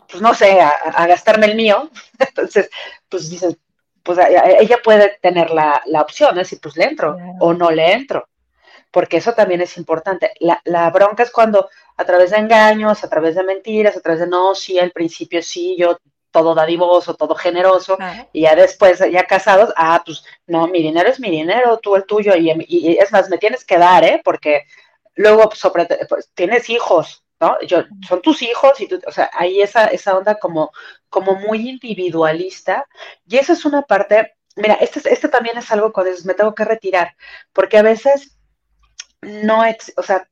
[0.09, 2.69] pues no sé, a, a, gastarme el mío, entonces,
[3.07, 3.57] pues dices,
[4.03, 4.19] pues
[4.59, 8.27] ella puede tener la, opción, es decir, pues le entro o no le entro,
[8.91, 10.31] porque eso también es importante.
[10.39, 14.27] La, bronca es cuando a través de engaños, a través de mentiras, a través de
[14.27, 15.97] no, sí, al principio sí, yo
[16.31, 17.97] todo dadivoso, todo generoso,
[18.33, 22.05] y ya después, ya casados, ah, pues no, mi dinero es mi dinero, tú el
[22.05, 24.19] tuyo, y, es más, me tienes que dar, ¿eh?
[24.23, 24.63] Porque
[25.15, 27.23] luego sobre, pues, tienes hijos,
[27.67, 30.71] yo, son tus hijos y tú, o sea, hay esa, esa onda como,
[31.13, 32.87] como muy individualista
[33.27, 36.65] y esa es una parte, mira, este, este también es algo con me tengo que
[36.65, 37.15] retirar,
[37.53, 38.35] porque a veces
[39.21, 39.61] no,
[39.95, 40.27] o sea,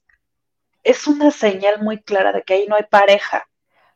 [0.83, 3.47] es una señal muy clara de que ahí no hay pareja.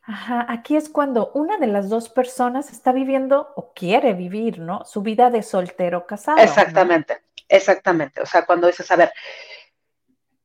[0.03, 4.85] Ajá, aquí es cuando una de las dos personas está viviendo o quiere vivir, ¿no?
[4.85, 6.37] Su vida de soltero casado.
[6.37, 8.21] Exactamente, exactamente.
[8.21, 9.11] O sea, cuando dices, a ver,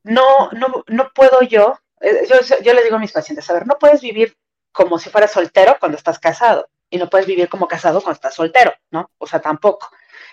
[0.04, 3.66] no, no, no puedo yo eh, yo, yo le digo a mis pacientes, a ver,
[3.66, 4.34] no puedes vivir
[4.72, 8.34] como si fueras soltero cuando estás casado y no puedes vivir como casado cuando estás
[8.34, 9.10] soltero, ¿no?
[9.18, 9.88] O sea, tampoco.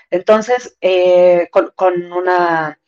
[0.10, 2.80] Entonces, eh, con, con, una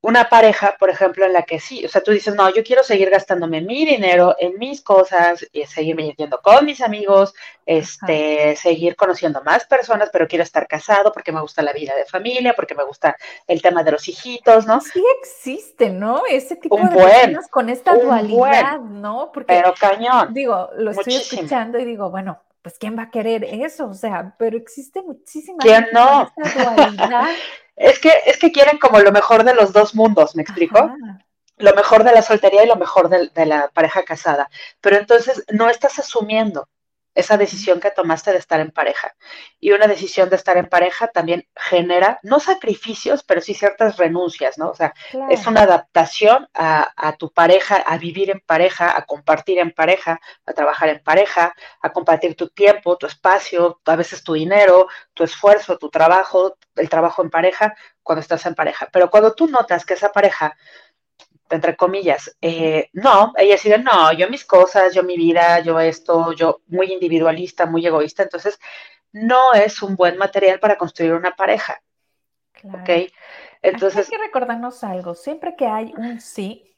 [0.00, 2.84] una pareja, por ejemplo, en la que sí, o sea, tú dices, no, yo quiero
[2.84, 7.34] seguir gastándome mi dinero en mis cosas, y seguir yendo con mis amigos,
[7.66, 12.04] este, seguir conociendo más personas, pero quiero estar casado porque me gusta la vida de
[12.04, 13.16] familia, porque me gusta
[13.48, 14.80] el tema de los hijitos, ¿no?
[14.80, 16.22] Sí existe, ¿no?
[16.30, 19.32] Ese tipo de personas con esta dualidad, ¿no?
[19.32, 20.32] Porque, pero cañón.
[20.32, 23.88] Digo, lo estoy escuchando y digo, bueno, pues ¿quién va a querer eso?
[23.88, 26.30] O sea, pero existe muchísima ¿Quién no?
[26.36, 27.28] dualidad.
[27.78, 30.90] Es que, es que quieren como lo mejor de los dos mundos, ¿me explico?
[31.60, 34.48] lo mejor de la soltería y lo mejor de, de la pareja casada.
[34.80, 36.68] Pero entonces no estás asumiendo
[37.18, 39.12] esa decisión que tomaste de estar en pareja.
[39.58, 44.56] Y una decisión de estar en pareja también genera, no sacrificios, pero sí ciertas renuncias,
[44.56, 44.70] ¿no?
[44.70, 44.94] O sea,
[45.28, 50.52] es una adaptación a, tu pareja, a vivir en pareja, a compartir en pareja, a
[50.52, 51.52] trabajar en pareja,
[51.82, 56.88] a compartir tu tiempo, tu espacio, a veces tu dinero, tu esfuerzo, tu trabajo, el
[56.88, 58.88] trabajo en pareja, cuando estás en pareja.
[58.92, 60.56] Pero cuando tú notas que esa pareja
[61.50, 66.32] entre comillas, eh, no, ella decide, no, yo mis cosas, yo mi vida, yo esto,
[66.32, 68.58] yo muy individualista, muy egoísta, entonces
[69.12, 71.80] no es un buen material para construir una pareja.
[72.52, 72.80] Claro.
[72.80, 73.10] ¿Ok?
[73.62, 74.08] Entonces...
[74.10, 76.76] hay que recordarnos algo, siempre que hay un sí,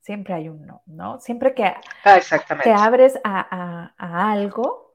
[0.00, 1.20] siempre hay un no, ¿no?
[1.20, 2.20] Siempre que ah,
[2.62, 4.94] te abres a, a, algo,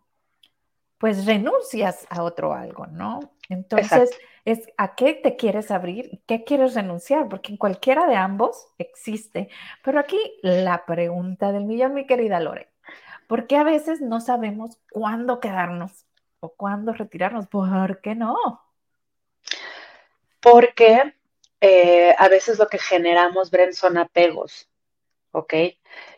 [0.97, 3.19] pues renuncias a otro algo, ¿no?
[3.49, 4.10] Entonces
[4.45, 9.49] es a qué te quieres abrir qué quieres renunciar, porque en cualquiera de ambos existe.
[9.84, 12.69] Pero aquí la pregunta del millón, mi querida Lore,
[13.27, 16.06] ¿por qué a veces no sabemos cuándo quedarnos
[16.39, 17.47] o cuándo retirarnos?
[17.47, 18.36] ¿Por qué no?
[20.41, 21.13] Porque
[21.62, 24.69] eh, a veces lo que generamos, Bren, son apegos,
[25.32, 25.53] ¿ok?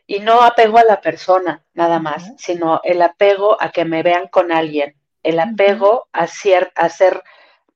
[0.08, 4.28] Y no apego a la persona nada más, sino el apego a que me vean
[4.28, 7.24] con alguien, el apego a, a ser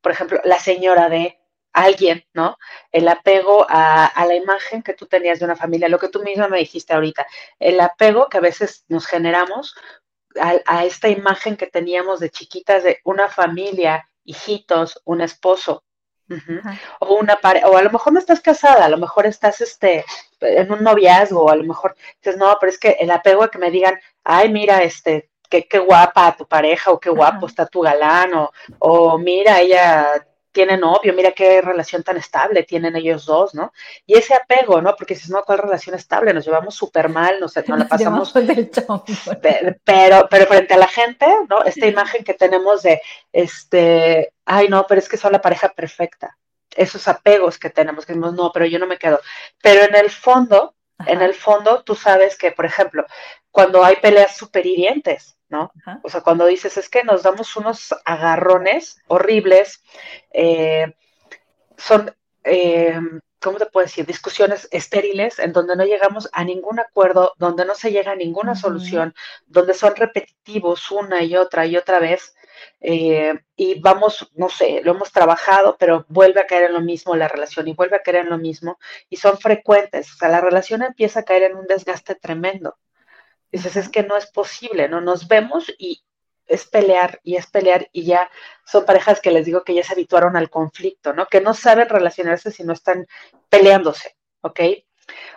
[0.01, 1.39] por ejemplo, la señora de
[1.73, 2.57] alguien, ¿no?
[2.91, 6.47] El apego a, la imagen que tú tenías de una familia, lo que tú misma
[6.47, 7.25] me dijiste ahorita,
[7.59, 9.75] el apego que a veces nos generamos
[10.39, 15.83] a, esta imagen que teníamos de chiquitas de una familia, hijitos, un esposo.
[16.99, 20.05] O una pareja, o a lo mejor no estás casada, a lo mejor estás este,
[20.41, 23.49] en un noviazgo, o a lo mejor dices, no, pero es que el apego a
[23.49, 27.65] que me digan, ay, mira, este, qué, qué guapa tu pareja o qué guapo está
[27.65, 33.25] tu galán o, o mira, ella tiene novio, mira qué relación tan estable tienen ellos
[33.25, 33.71] dos, ¿no?
[34.05, 34.95] Y ese apego, ¿no?
[34.95, 36.33] Porque si no, ¿cuál relación estable?
[36.33, 38.33] Nos llevamos súper mal, nos, nos la pasamos.
[39.85, 41.63] pero, pero frente a la gente, ¿no?
[41.63, 46.35] Esta imagen que tenemos de, este, ay, no, pero es que son la pareja perfecta.
[46.75, 49.19] Esos apegos que tenemos, que decimos, no, pero yo no me quedo.
[49.61, 53.05] Pero en el fondo, en el fondo, tú sabes que, por ejemplo,
[53.51, 55.71] cuando hay peleas súper hirientes, ¿no?
[56.03, 59.83] O sea, cuando dices, es que nos damos unos agarrones horribles,
[60.31, 60.93] eh,
[61.77, 62.99] son, eh,
[63.41, 64.05] ¿cómo te puedo decir?
[64.05, 68.55] Discusiones estériles en donde no llegamos a ningún acuerdo, donde no se llega a ninguna
[68.55, 69.15] solución,
[69.47, 72.35] donde son repetitivos una y otra y otra vez.
[72.81, 77.15] Eh, y vamos, no sé, lo hemos trabajado, pero vuelve a caer en lo mismo
[77.15, 80.41] la relación y vuelve a caer en lo mismo y son frecuentes, o sea, la
[80.41, 82.77] relación empieza a caer en un desgaste tremendo.
[83.51, 85.01] Dices, es que no es posible, ¿no?
[85.01, 86.03] Nos vemos y
[86.45, 88.29] es pelear y es pelear y ya
[88.65, 91.27] son parejas que les digo que ya se habituaron al conflicto, ¿no?
[91.27, 93.07] Que no saben relacionarse si no están
[93.49, 94.59] peleándose, ¿ok?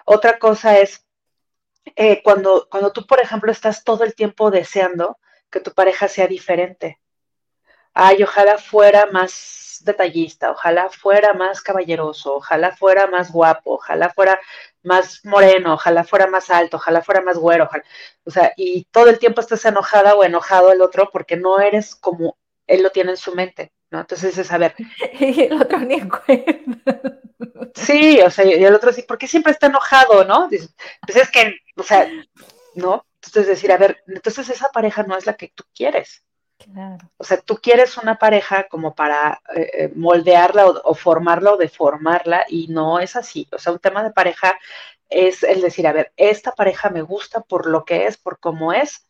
[0.05, 1.07] Otra cosa es
[1.96, 5.18] eh, cuando, cuando tú, por ejemplo, estás todo el tiempo deseando
[5.51, 7.01] que tu pareja sea diferente.
[7.94, 14.40] Ay, ojalá fuera más detallista, ojalá fuera más caballeroso, ojalá fuera más guapo, ojalá fuera
[14.83, 17.68] más moreno, ojalá fuera más alto, ojalá fuera más güero,
[18.24, 21.94] o sea, y todo el tiempo estás enojada o enojado el otro porque no eres
[21.94, 24.00] como él lo tiene en su mente, ¿no?
[24.00, 24.74] Entonces es a ver.
[25.20, 27.20] Y el otro ni en cuenta.
[27.74, 30.48] Sí, o sea, y el otro sí, ¿por qué siempre está enojado, no?
[30.48, 32.09] pues es que, o sea,
[32.74, 33.05] ¿no?
[33.16, 36.24] Entonces decir, a ver, entonces esa pareja no es la que tú quieres.
[37.16, 42.44] O sea, tú quieres una pareja como para eh, eh, moldearla o, formarla o deformarla
[42.48, 43.48] y no es así.
[43.53, 44.59] O sea, un tema de pareja
[45.09, 48.72] es el decir, a ver, esta pareja me gusta por lo que es, por cómo
[48.72, 49.07] es.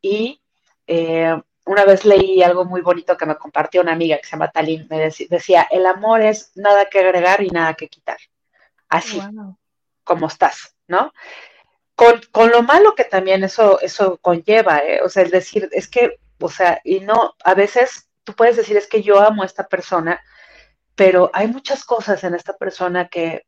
[0.00, 0.40] Y
[0.86, 4.50] eh, una vez leí algo muy bonito que me compartió una amiga que se llama
[4.50, 8.18] Talín, me decía, el amor es nada que agregar y nada que quitar.
[8.88, 9.20] Así,
[10.02, 11.12] como estás, ¿no?
[11.94, 16.18] Con, con, lo malo que también eso, eso conlleva, o sea, el decir, es que
[16.40, 19.68] o sea, y no, a veces tú puedes decir es que yo amo a esta
[19.68, 20.20] persona,
[20.94, 23.46] pero hay muchas cosas en esta persona que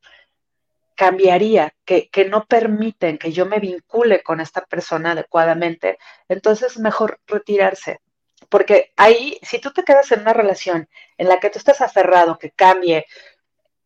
[0.94, 7.20] cambiaría, que, que no permiten que yo me vincule con esta persona adecuadamente, entonces mejor
[7.26, 8.00] retirarse.
[8.48, 12.38] Porque ahí, si tú te quedas en una relación en la que tú estás aferrado,
[12.38, 13.07] que cambie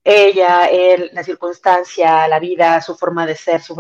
[0.02, 3.76] ella, él, la circunstancia, la vida, su forma de ser, su,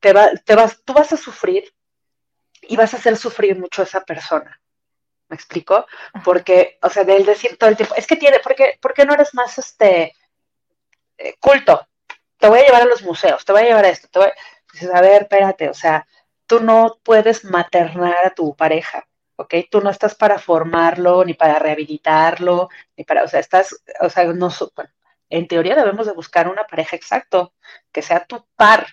[0.00, 1.72] te, va, te vas, tú vas a sufrir
[2.68, 4.60] y vas a hacer sufrir mucho a esa persona.
[5.28, 5.86] ¿Me explico?
[6.24, 8.94] Porque, o sea, de él decir todo el tiempo, es que tiene, ¿por qué, ¿por
[8.94, 10.14] qué no eres más este
[11.18, 11.88] eh, culto?
[12.38, 14.28] Te voy a llevar a los museos, te voy a llevar a esto, te voy
[14.28, 14.34] a...
[14.72, 16.06] Dices, a ver, espérate, o sea,
[16.46, 19.54] tú no puedes maternar a tu pareja, ¿ok?
[19.70, 24.24] Tú no estás para formarlo, ni para rehabilitarlo, ni para, o sea, estás, o sea,
[24.26, 24.50] no,
[25.28, 27.54] en teoría debemos de buscar una pareja exacto,
[27.90, 28.86] que sea tu par,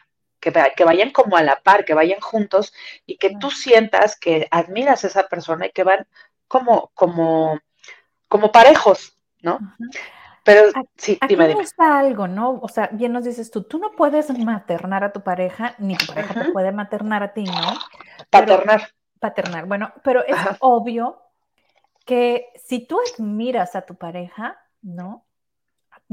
[0.43, 2.73] que, que vayan como a la par, que vayan juntos
[3.05, 6.05] y que tú sientas que admiras a esa persona y que van
[6.49, 7.59] como, como,
[8.27, 9.59] como parejos, ¿no?
[10.43, 10.63] Pero
[10.97, 11.63] sí, aquí dime, dime.
[11.63, 12.59] está algo, ¿no?
[12.61, 16.07] O sea, bien nos dices tú, tú no puedes maternar a tu pareja, ni tu
[16.07, 17.79] pareja te puede maternar a ti, ¿no?
[18.29, 18.89] Paternar.
[19.19, 21.21] paternar, bueno, pero es obvio
[22.05, 25.25] que si tú admiras a tu pareja, ¿no?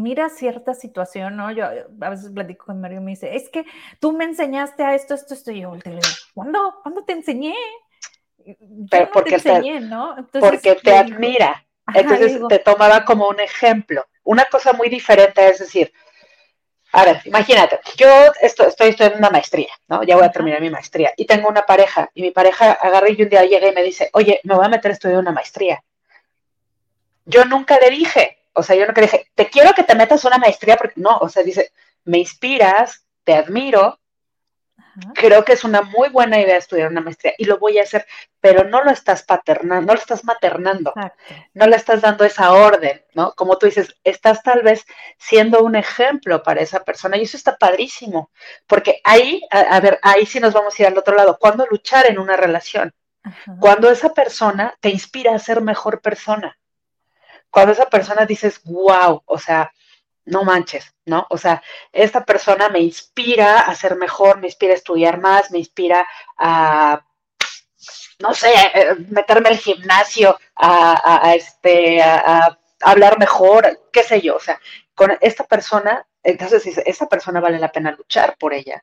[0.00, 1.50] Mira cierta situación, ¿no?
[1.50, 3.64] Yo a veces platico con Mario y me dice, es que
[3.98, 6.02] tú me enseñaste a esto, esto, esto, y yo te digo,
[6.34, 6.80] ¿cuándo?
[6.82, 7.54] ¿Cuándo te enseñé?
[8.90, 10.16] Pero porque te enseñé, ¿no?
[10.32, 11.64] porque te admira.
[11.94, 14.06] Entonces te tomaba como un ejemplo.
[14.24, 15.92] Una cosa muy diferente es decir,
[16.92, 18.08] a ver, imagínate, yo
[18.40, 20.02] estoy, estoy, en una maestría, ¿no?
[20.02, 23.22] Ya voy a terminar mi maestría y tengo una pareja y mi pareja agarra y
[23.22, 25.82] un día llega y me dice, oye, me voy a meter a estudiar una maestría.
[27.26, 30.24] Yo nunca le dije, o sea, yo nunca le dije, te quiero que te metas
[30.24, 31.72] una maestría porque no, o sea, dice,
[32.04, 34.00] me inspiras, te admiro,
[35.14, 38.06] Creo que es una muy buena idea estudiar una maestría y lo voy a hacer,
[38.40, 40.92] pero no lo estás paternando, no lo estás maternando,
[41.54, 43.32] no le estás dando esa orden, ¿no?
[43.34, 44.84] Como tú dices, estás tal vez
[45.18, 48.30] siendo un ejemplo para esa persona y eso está padrísimo,
[48.66, 52.06] porque ahí, a, ver, ahí sí nos vamos a ir al otro lado, ¿cuándo luchar
[52.06, 52.92] en una relación?
[53.60, 56.58] Cuando esa persona te inspira a ser mejor persona.
[57.50, 59.72] Cuando esa persona dices, wow, o sea,
[60.24, 61.26] no manches, ¿no?
[61.30, 65.58] O sea, esta persona me inspira a ser mejor, me inspira a estudiar más, me
[65.58, 66.06] inspira
[66.38, 67.04] a,
[68.20, 74.40] no sé, eh, meterme al gimnasio, a, este, a, hablar mejor, qué sé yo, o
[74.40, 74.58] sea,
[74.94, 78.82] con esta persona, entonces esta persona vale la pena luchar por ella,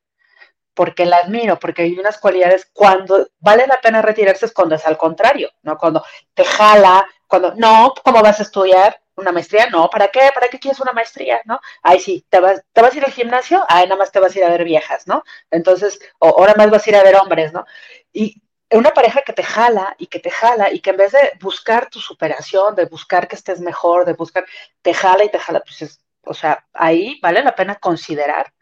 [0.73, 4.86] porque la admiro, porque hay unas cualidades cuando vale la pena retirarse es cuando es
[4.86, 5.77] al contrario, ¿no?
[5.77, 6.03] Cuando
[6.36, 8.99] te jala, cuando, no, ¿cómo vas a estudiar?
[9.17, 10.29] una maestría, no, ¿para qué?
[10.33, 11.41] ¿Para qué quieres una maestría?
[11.45, 11.59] ¿No?
[11.81, 13.65] Ay, sí, ¿te vas, ¿te vas a ir al gimnasio?
[13.67, 15.23] Ay, nada más te vas a ir a ver viejas, ¿no?
[15.49, 17.65] Entonces, o ahora más vas a ir a ver hombres, ¿no?
[18.13, 21.31] Y una pareja que te jala y que te jala y que en vez de
[21.41, 24.45] buscar tu superación, de buscar que estés mejor, de buscar,
[24.81, 28.53] te jala y te jala, pues es, o sea, ahí vale la pena considerar.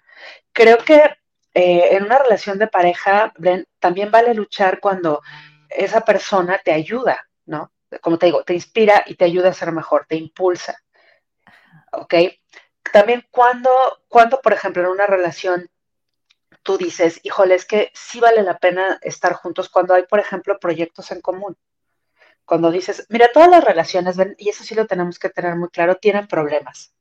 [0.53, 1.01] Creo que
[1.53, 3.33] eh, en una relación de pareja,
[3.79, 5.21] también vale luchar cuando
[5.69, 7.71] esa persona te ayuda, ¿no?
[8.01, 10.77] Como te digo, te inspira y te ayuda a ser mejor, te impulsa.
[11.91, 12.13] ¿Ok?
[12.91, 13.69] También cuando,
[14.07, 15.69] cuando, por ejemplo, en una relación
[16.65, 20.59] tú dices, híjole, es que sí vale la pena estar juntos cuando hay, por ejemplo,
[20.59, 21.55] proyectos en común.
[22.43, 25.97] Cuando dices, mira, todas las relaciones, y eso sí lo tenemos que tener muy claro,
[25.97, 26.91] tienen problemas.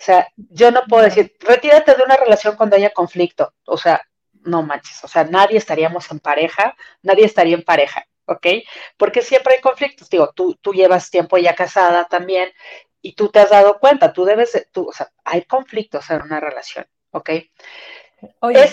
[0.00, 3.52] O sea, yo no puedo decir, retírate de una relación cuando haya conflicto.
[3.66, 4.00] O sea,
[4.32, 5.04] no manches.
[5.04, 8.06] O sea, nadie estaríamos en pareja, nadie estaría en pareja.
[8.28, 8.46] ¿Ok?
[8.96, 12.52] Porque siempre hay conflictos, digo, tú, tú llevas tiempo ya casada también
[13.00, 16.40] y tú te has dado cuenta, tú debes, tú, o sea, hay conflictos en una
[16.40, 17.30] relación, ¿ok?
[18.40, 18.70] Oye,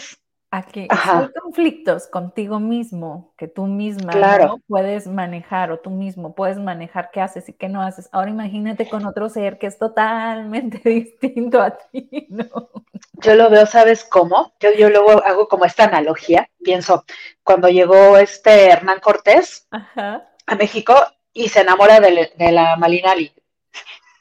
[0.58, 6.58] aquí hay conflictos contigo mismo que tú misma no puedes manejar o tú mismo puedes
[6.58, 8.10] manejar qué haces y qué no haces.
[8.12, 12.70] Ahora imagínate con otro ser que es totalmente distinto a ti, ¿no?
[13.14, 14.54] Yo lo veo, ¿sabes cómo?
[14.60, 17.06] Yo, yo luego hago como esta analogía, pienso,
[17.44, 20.96] cuando llegó este Hernán Cortés a México
[21.34, 23.34] y se enamora de, la Malinali,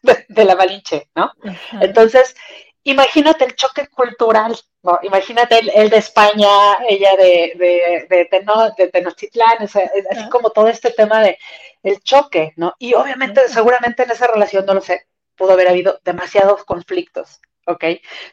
[0.29, 1.33] de, la Malinche, ¿no?
[1.81, 2.35] Entonces,
[2.85, 4.99] imagínate el choque cultural, ¿no?
[5.03, 6.49] Imagínate el, de España,
[6.89, 11.39] ella de, de, de, Tenochtitlán, así como todo este tema de
[11.83, 12.75] el choque, ¿no?
[12.79, 17.85] Y obviamente, seguramente en esa relación, no lo sé, pudo haber habido demasiados conflictos, ¿ok?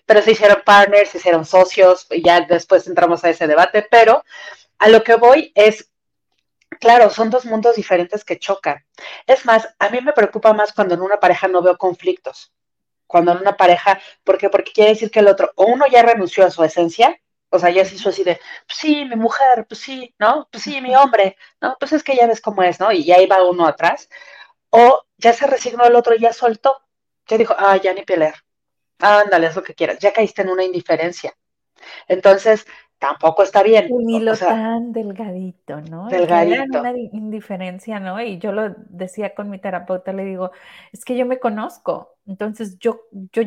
[0.06, 4.24] Pero se hicieron partners, se hicieron socios, y ya después entramos a ese debate, pero
[4.80, 5.90] a lo que voy es,
[6.80, 8.86] claro, son dos mundos diferentes que chocan.
[9.28, 12.52] Es más, a mí me preocupa más cuando en una pareja no veo conflictos,
[13.12, 14.50] cuando en una pareja, ¿por qué?
[14.50, 17.19] Porque quiere decir que el otro, o uno ya renunció a su esencia,
[17.50, 20.47] o sea, ya se hizo así de, pues sí, mi mujer, pues sí, ¿no?
[20.52, 21.76] Pues sí, mi hombre, ¿no?
[21.80, 22.91] Pues es que ya ves cómo es, ¿no?
[22.91, 24.10] Y ya iba uno atrás.
[24.69, 26.82] O ya se resignó el otro y ya soltó.
[27.28, 28.36] Ya dijo, ah, ya ni pelear
[29.02, 31.34] ándale, es lo que quieras, ya caíste en una indiferencia.
[32.08, 32.65] Entonces,
[33.00, 33.88] tampoco está bien.
[33.89, 36.08] Un hilo tan delgadito, ¿no?
[36.08, 36.80] Delgadito.
[36.80, 38.21] una indiferencia, ¿no?
[38.21, 40.52] Y yo lo decía con mi terapeuta, le digo,
[40.91, 43.44] es que yo me conozco, entonces yo, yo,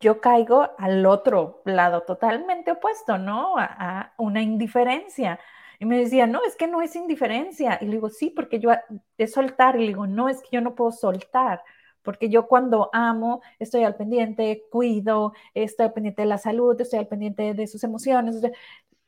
[0.00, 3.58] yo caigo al otro lado totalmente opuesto, ¿no?
[3.58, 5.38] A, a una indiferencia.
[5.78, 7.78] Y me decía, no, es que no es indiferencia.
[7.80, 8.70] Y le digo, sí, porque yo
[9.16, 9.76] es soltar.
[9.76, 11.62] Y le digo, no, es que yo no puedo soltar
[12.08, 17.00] porque yo cuando amo estoy al pendiente, cuido, estoy al pendiente de la salud, estoy
[17.00, 18.36] al pendiente de sus emociones.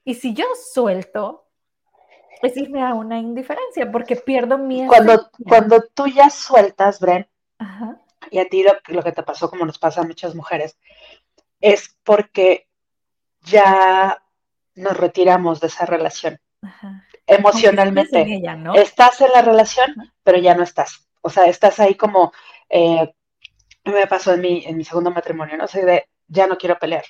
[0.05, 1.47] Y si yo suelto,
[2.43, 4.87] es irme a una indiferencia porque pierdo mi...
[4.87, 7.27] Cuando, cuando tú ya sueltas, Bren,
[8.31, 10.79] y a ti lo, lo, que te pasó, como nos pasa a muchas mujeres,
[11.61, 12.69] es porque
[13.43, 14.23] ya
[14.75, 16.41] nos retiramos de esa relación.
[17.27, 18.43] Emocionalmente.
[18.75, 21.09] Estás en la relación, pero ya no estás.
[21.23, 22.33] O sea, estás ahí como,
[22.69, 23.15] eh,
[23.85, 25.67] me pasó en mi, en mi segundo matrimonio, ¿no?
[25.67, 27.05] de, ya no quiero pelear.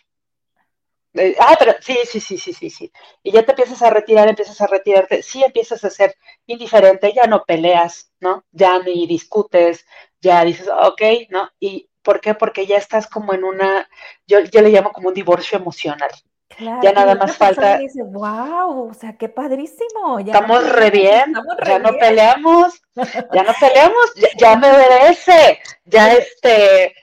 [1.40, 2.92] ah, pero sí, sí, sí, sí, sí, sí.
[3.22, 6.14] Y ya te empiezas a retirar, empiezas a retirarte, sí empiezas a ser
[6.46, 8.44] indiferente, ya no peleas, ¿no?
[8.52, 9.86] Ya ni discutes,
[10.20, 11.48] ya dices, ok, ¿no?
[11.58, 12.34] ¿Y por qué?
[12.34, 13.88] Porque ya estás como en una,
[14.26, 16.10] yo, yo le llamo como un divorcio emocional.
[16.48, 17.78] Claro, ya nada más falta.
[17.78, 20.18] Dice, wow, o sea, qué padrísimo.
[20.18, 21.32] estamos re bien,
[21.66, 26.94] ya no peleamos, ya no peleamos, ya, me obedece, ya este.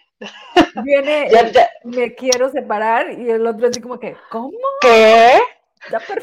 [0.83, 1.29] Viene,
[1.85, 4.57] me quiero separar y el otro así como que, ¿cómo?
[4.81, 5.39] ¿Qué?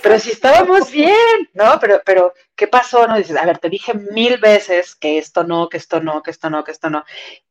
[0.02, 1.14] Pero si estábamos bien,
[1.52, 1.78] ¿no?
[1.80, 3.06] Pero, pero, ¿qué pasó?
[3.06, 6.30] No dices, a ver, te dije mil veces que esto no, que esto no, que
[6.30, 7.04] esto no, que esto no,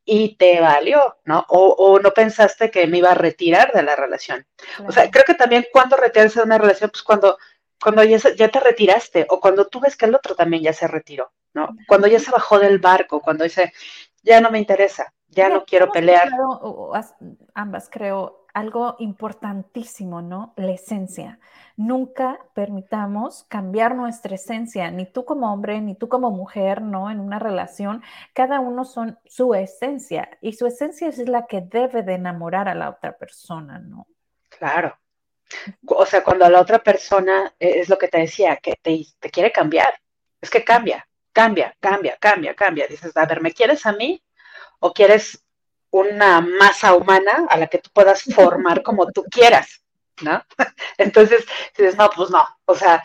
[0.06, 1.46] y te valió, ¿no?
[1.50, 4.46] O, no pensaste que me iba a retirar de la relación.
[4.86, 7.38] O sea, creo que también cuando retirarse de una relación, pues cuando,
[7.82, 10.88] cuando ya, ya, te retiraste, o cuando tú ves que el otro también ya se
[10.88, 11.76] retiró, ¿no?
[11.88, 13.74] Cuando ya se bajó del barco, cuando dice,
[14.22, 16.30] ya no me interesa, ya no quiero pelear.
[17.54, 20.54] ambas creo algo importantísimo, ¿no?
[20.58, 21.40] La esencia.
[21.76, 27.10] Nunca permitamos cambiar nuestra esencia, ni tú como hombre, ni tú como mujer, ¿no?
[27.10, 32.04] En una relación, cada uno son su esencia y su esencia es la que debe
[32.04, 34.08] de enamorar a la otra persona, ¿no?
[34.50, 34.98] Claro.
[35.86, 39.52] O sea, cuando la otra persona, e, es lo que te decía, que te quiere
[39.52, 39.94] cambiar,
[40.42, 42.88] es que cambia, cambia, cambia, cambia, cambia.
[42.88, 44.24] Dices, a ver, ¿me quieres a mí
[44.80, 45.43] o quieres
[45.94, 49.84] una masa humana a la que tú puedas formar como tú quieras,
[50.22, 50.44] ¿no?
[50.98, 51.46] Entonces,
[51.78, 53.04] dices, no, pues no, o sea,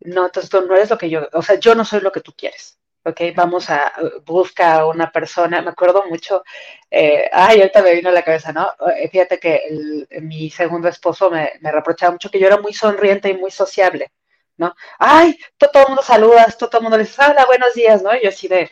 [0.00, 2.22] no, entonces tú no eres lo que yo, o sea, yo no soy lo que
[2.22, 3.20] tú quieres, ¿ok?
[3.36, 3.92] Vamos a,
[4.24, 6.42] busca a una persona, me acuerdo mucho,
[6.90, 8.70] eh, ay, ahorita me vino a la cabeza, ¿no?
[8.96, 13.36] Eh, fíjate que mi segundo esposo me, reprochaba mucho que yo era muy sonriente y
[13.36, 14.10] muy sociable,
[14.56, 14.74] ¿no?
[14.98, 18.16] Ay, todo, el mundo saludas, todo, el mundo le dice, hola, buenos días, ¿no?
[18.16, 18.70] Y yo así de,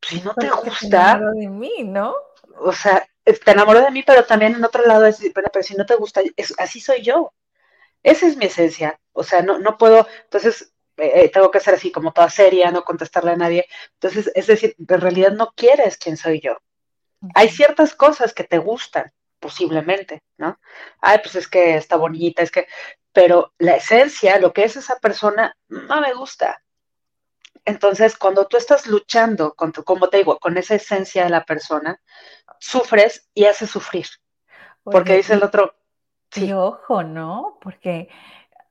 [0.00, 1.18] si no te gusta...
[1.34, 2.14] de mí, ¿no?
[2.60, 5.74] O sea, te enamoró de mí, pero también en otro lado es, pero, pero si
[5.74, 6.20] no te gusta,
[6.58, 7.32] así soy yo.
[8.02, 9.00] Esa es mi esencia.
[9.12, 12.70] O sea, no, no puedo, entonces eh, eh, tengo que ser así como toda seria,
[12.70, 13.66] no contestarle a nadie.
[13.94, 16.56] Entonces, es decir, en realidad no quieres quién soy yo.
[17.34, 20.60] Hay ciertas cosas que te gustan, posiblemente, ¿no?
[21.00, 22.66] Ay, pues es que está bonita, es que,
[23.12, 26.62] pero la esencia, lo que es esa persona, no me gusta.
[27.64, 31.44] Entonces, cuando tú estás luchando, con tu, como te digo, con esa esencia de la
[31.44, 32.00] persona,
[32.66, 34.06] sufres y haces sufrir.
[34.84, 35.74] porque dice el otro.
[36.30, 36.52] Sí.
[36.52, 37.58] ojo, ¿no?
[37.62, 38.08] Porque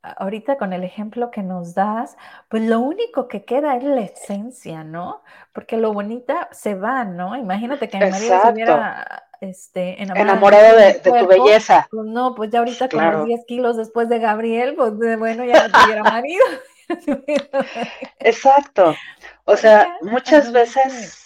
[0.01, 2.15] ahorita con el ejemplo que nos das,
[2.49, 5.23] pues lo único que queda es la esencia, ¿no?
[5.53, 7.35] Porque lo bonita se va, ¿no?
[7.35, 11.87] Imagínate que mi marido se hubiera este, enamorado, de, tu belleza.
[11.89, 15.67] Pues no, pues ya ahorita con los 10 kilos después de Gabriel, pues bueno, ya
[15.67, 16.43] no tuviera marido.
[18.19, 18.95] Exacto.
[19.45, 21.24] O sea, muchas veces,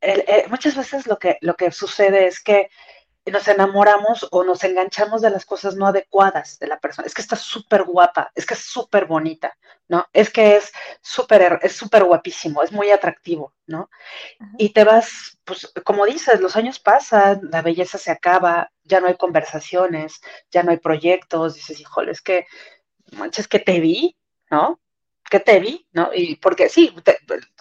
[0.00, 2.70] eh, muchas veces lo que, lo que sucede es que
[3.30, 7.06] nos enamoramos o nos enganchamos de las cosas no adecuadas de la persona.
[7.06, 9.56] Es que está súper guapa, es que es súper bonita,
[9.88, 10.06] ¿no?
[10.12, 13.90] Es que es súper, es súper guapísimo, es muy atractivo, ¿no?
[14.56, 19.08] Y te vas, pues, como dices, los años pasan, la belleza se acaba, ya no
[19.08, 22.46] hay conversaciones, ya no hay proyectos, dices, híjole, es que
[23.12, 24.16] manches, que te vi,
[24.50, 24.80] ¿no?
[25.30, 26.10] Que te vi, ¿no?
[26.14, 26.94] Y porque sí,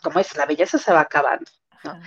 [0.02, 1.50] como dices, la belleza se va acabando,
[1.84, 2.00] ¿no?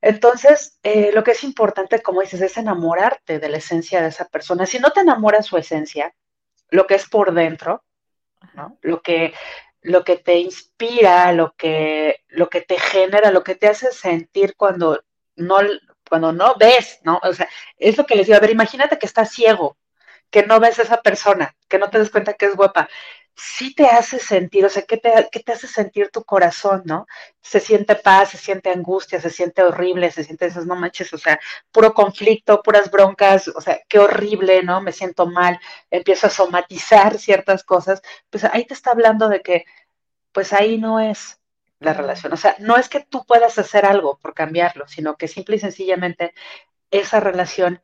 [0.00, 4.28] Entonces, eh, lo que es importante, como dices, es enamorarte de la esencia de esa
[4.28, 4.66] persona.
[4.66, 6.14] Si no te enamoras su esencia,
[6.70, 7.82] lo que es por dentro,
[8.54, 8.78] ¿no?
[8.82, 9.34] Lo que,
[9.82, 14.54] lo que te inspira, lo que, lo que te genera, lo que te hace sentir
[14.56, 15.02] cuando
[15.36, 15.58] no,
[16.08, 17.20] cuando no ves, ¿no?
[17.22, 19.76] O sea, es lo que les digo, a ver, imagínate que estás ciego,
[20.30, 22.88] que no ves a esa persona, que no te des cuenta que es guapa,
[23.36, 25.10] sí te hace sentir, o sea, ¿qué te,
[25.44, 27.06] te hace sentir tu corazón, no?
[27.42, 31.18] Se siente paz, se siente angustia, se siente horrible, se siente esas, no manches, o
[31.18, 31.38] sea,
[31.70, 34.80] puro conflicto, puras broncas, o sea, qué horrible, ¿no?
[34.80, 35.60] Me siento mal,
[35.90, 39.64] empiezo a somatizar ciertas cosas, pues ahí te está hablando de que,
[40.32, 41.40] pues ahí no es
[41.80, 45.28] la relación, o sea, no es que tú puedas hacer algo por cambiarlo, sino que
[45.28, 46.34] simple y sencillamente
[46.90, 47.82] esa relación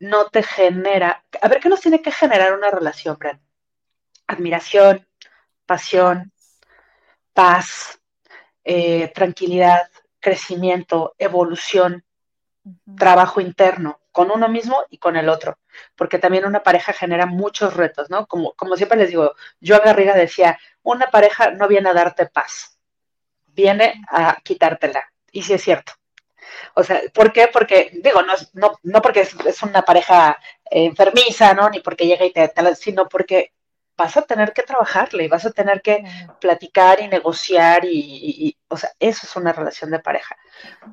[0.00, 1.24] no te genera.
[1.40, 3.40] A ver, ¿qué nos tiene que generar una relación, Bran?
[4.32, 5.06] Admiración,
[5.66, 6.32] pasión,
[7.32, 8.00] paz,
[8.64, 9.82] eh, tranquilidad,
[10.20, 12.04] crecimiento, evolución,
[12.96, 15.58] trabajo interno con uno mismo y con el otro,
[15.96, 18.26] porque también una pareja genera muchos retos, ¿no?
[18.26, 22.26] Como, como siempre les digo, yo a Garriga decía, una pareja no viene a darte
[22.26, 22.78] paz,
[23.46, 25.02] viene a quitártela,
[25.32, 25.92] y sí es cierto.
[26.74, 27.48] O sea, ¿por qué?
[27.48, 31.70] Porque, digo, no, no, no porque es, una pareja enfermiza, ¿no?
[31.70, 33.52] Ni porque llega y te, te, sino porque
[33.96, 36.04] vas a tener que trabajarle y vas a tener que
[36.40, 40.36] platicar y negociar y, o sea, eso es una relación de pareja.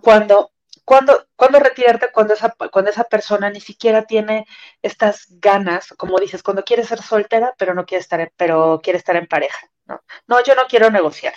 [0.01, 0.51] Cuando,
[0.85, 4.45] cuando, cuando retirarte cuando esa, cuando esa persona ni siquiera tiene
[4.81, 9.15] estas ganas, como dices, cuando quiere ser soltera, pero no quiere estar, pero quiere estar
[9.15, 10.01] en pareja, ¿no?
[10.27, 11.33] No, yo no quiero negociar.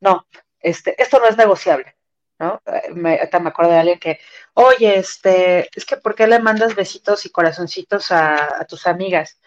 [0.00, 0.26] No,
[0.60, 1.96] este, esto no es negociable.
[2.38, 2.60] ¿no?
[2.92, 4.18] Me, me acuerdo de alguien que,
[4.54, 9.38] oye, este, es que ¿por qué le mandas besitos y corazoncitos a, a tus amigas?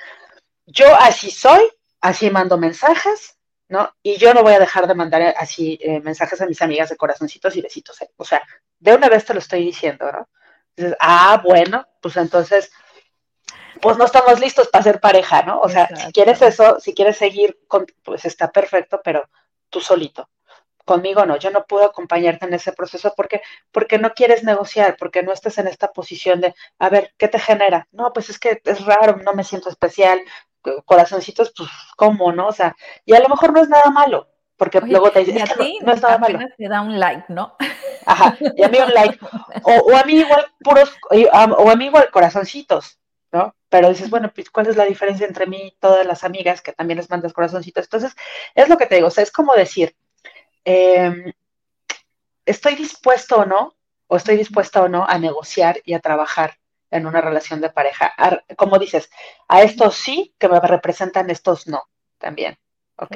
[0.67, 1.67] Yo así soy,
[2.01, 3.37] así mando mensajes,
[3.69, 3.91] ¿no?
[4.03, 6.97] Y yo no voy a dejar de mandar así eh, mensajes a mis amigas de
[6.97, 8.01] corazoncitos y besitos.
[8.01, 8.11] ¿eh?
[8.17, 8.41] O sea,
[8.79, 10.27] de una vez te lo estoy diciendo, ¿no?
[10.75, 12.71] Entonces, ah, bueno, pues entonces,
[13.81, 15.59] pues no estamos listos para ser pareja, ¿no?
[15.59, 19.27] O sea, si quieres eso, si quieres seguir, con, pues está perfecto, pero
[19.69, 20.29] tú solito.
[20.85, 23.41] Conmigo no, yo no puedo acompañarte en ese proceso porque,
[23.71, 27.39] porque no quieres negociar, porque no estás en esta posición de, a ver, ¿qué te
[27.39, 27.87] genera?
[27.91, 30.21] No, pues es que es raro, no me siento especial,
[30.85, 32.47] corazoncitos, pues, ¿cómo, no?
[32.47, 35.43] O sea, y a lo mejor no es nada malo, porque luego te dicen,
[35.81, 36.39] no, es nada malo.
[36.57, 37.55] te da un like, ¿no?
[38.05, 39.19] Ajá, y a mí un like.
[39.63, 42.99] O, a mí igual puros, o a mí igual corazoncitos,
[43.31, 43.55] ¿no?
[43.69, 46.73] Pero dices, bueno, pues, ¿cuál es la diferencia entre mí y todas las amigas que
[46.73, 47.85] también les mandas corazoncitos?
[47.85, 48.15] Entonces,
[48.55, 49.95] es lo que te digo, o sea, es como decir,
[50.63, 51.33] em,
[52.45, 53.75] ¿estoy dispuesto o no?
[54.07, 56.57] ¿O estoy dispuesta o no a negociar y a trabajar
[56.91, 58.13] en una relación de pareja.
[58.55, 59.09] Como dices,
[59.47, 61.83] a estos sí que me representan, estos no,
[62.17, 62.57] también,
[62.97, 63.15] ¿ok?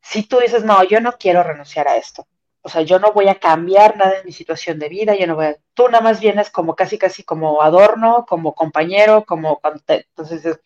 [0.00, 2.26] Si tú dices, no, yo no quiero renunciar a esto,
[2.62, 5.36] o sea, yo no voy a cambiar nada en mi situación de vida, yo no
[5.36, 10.60] voy a, tú nada más vienes como casi, casi como adorno, como compañero, como, entonces,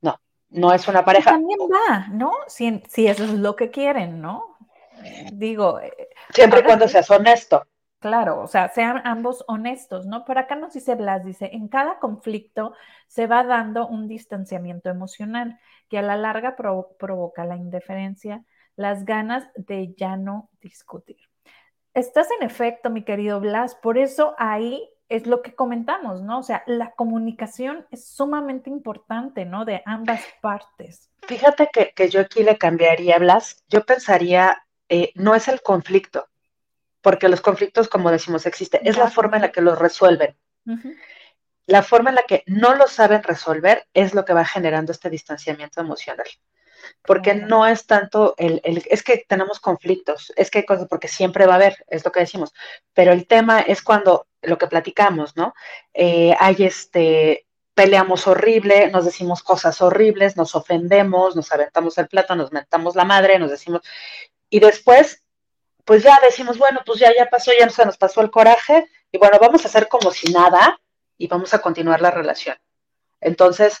[0.00, 0.18] no,
[0.48, 1.32] no es una pareja.
[1.32, 2.32] también va, ¿no?
[2.46, 4.56] Si, si eso es lo que quieren, ¿no?
[5.32, 5.80] Digo.
[5.80, 7.66] Eh, Siempre y cuando seas honesto.
[8.06, 10.24] Claro, o sea, sean ambos honestos, ¿no?
[10.24, 12.72] Por acá nos dice Blas, dice, en cada conflicto
[13.08, 18.44] se va dando un distanciamiento emocional que a la larga provoca la indiferencia,
[18.76, 21.18] las ganas de ya no discutir.
[21.94, 26.38] Estás en efecto, mi querido Blas, por eso ahí es lo que comentamos, ¿no?
[26.38, 29.64] O sea, la comunicación es sumamente importante, ¿no?
[29.64, 31.10] De ambas partes.
[31.26, 36.28] Fíjate que, yo aquí le cambiaría, Blas, yo pensaría, eh, no es el conflicto,
[37.06, 38.80] porque los conflictos, como decimos, existen.
[38.82, 40.36] Es la forma en la que los resuelven.
[41.64, 45.08] La forma en la que no lo saben resolver es lo que va generando este
[45.08, 46.26] distanciamiento emocional.
[47.02, 51.52] Porque no es tanto el, es que tenemos conflictos, es que cosas, porque siempre va
[51.52, 52.52] a haber, es lo que decimos,
[52.92, 55.54] pero el tema es cuando lo que platicamos, ¿no?
[55.94, 62.34] Eh, hay este, peleamos horrible, nos decimos cosas horribles, nos ofendemos, nos aventamos el plato,
[62.34, 63.82] nos mentamos la madre, nos decimos,
[64.50, 65.22] y después
[65.86, 69.18] pues ya decimos, bueno, pues ya, ya pasó, ya se nos pasó el coraje, y
[69.18, 70.78] bueno, vamos a hacer como si nada
[71.16, 72.56] y vamos a continuar la relación.
[73.20, 73.80] Entonces,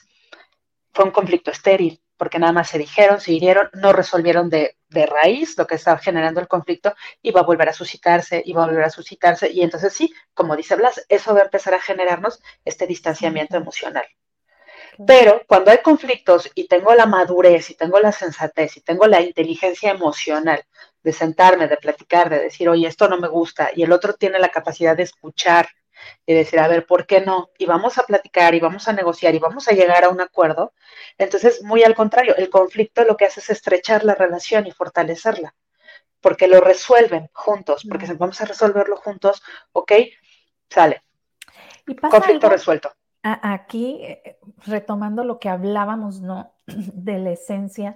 [0.92, 5.58] fue un conflicto estéril, porque nada más se dijeron, se hirieron, no resolvieron de, raíz
[5.58, 8.66] lo que estaba generando el conflicto, y va a volver a suscitarse, y va a
[8.66, 12.40] volver a suscitarse, y entonces sí, como dice Blas, eso va a empezar a generarnos
[12.64, 14.06] este distanciamiento emocional.
[15.04, 19.20] Pero cuando hay conflictos y tengo la madurez y tengo la sensatez y tengo la
[19.20, 20.64] inteligencia emocional
[21.06, 24.40] de sentarme, de platicar, de decir, oye, esto no me gusta, y el otro tiene
[24.40, 25.68] la capacidad de escuchar
[26.26, 27.50] y decir, a ver, ¿por qué no?
[27.58, 30.72] Y vamos a platicar y vamos a negociar y vamos a llegar a un acuerdo.
[31.16, 35.54] Entonces, muy al contrario, el conflicto lo que hace es estrechar la relación y fortalecerla,
[36.20, 39.92] porque lo resuelven juntos, porque vamos a resolverlo juntos, ¿ok?
[40.68, 41.04] Sale.
[42.10, 42.90] conflicto resuelto.
[43.22, 46.52] Aquí, eh, retomando lo que hablábamos, ¿no?
[46.66, 47.94] De la esencia,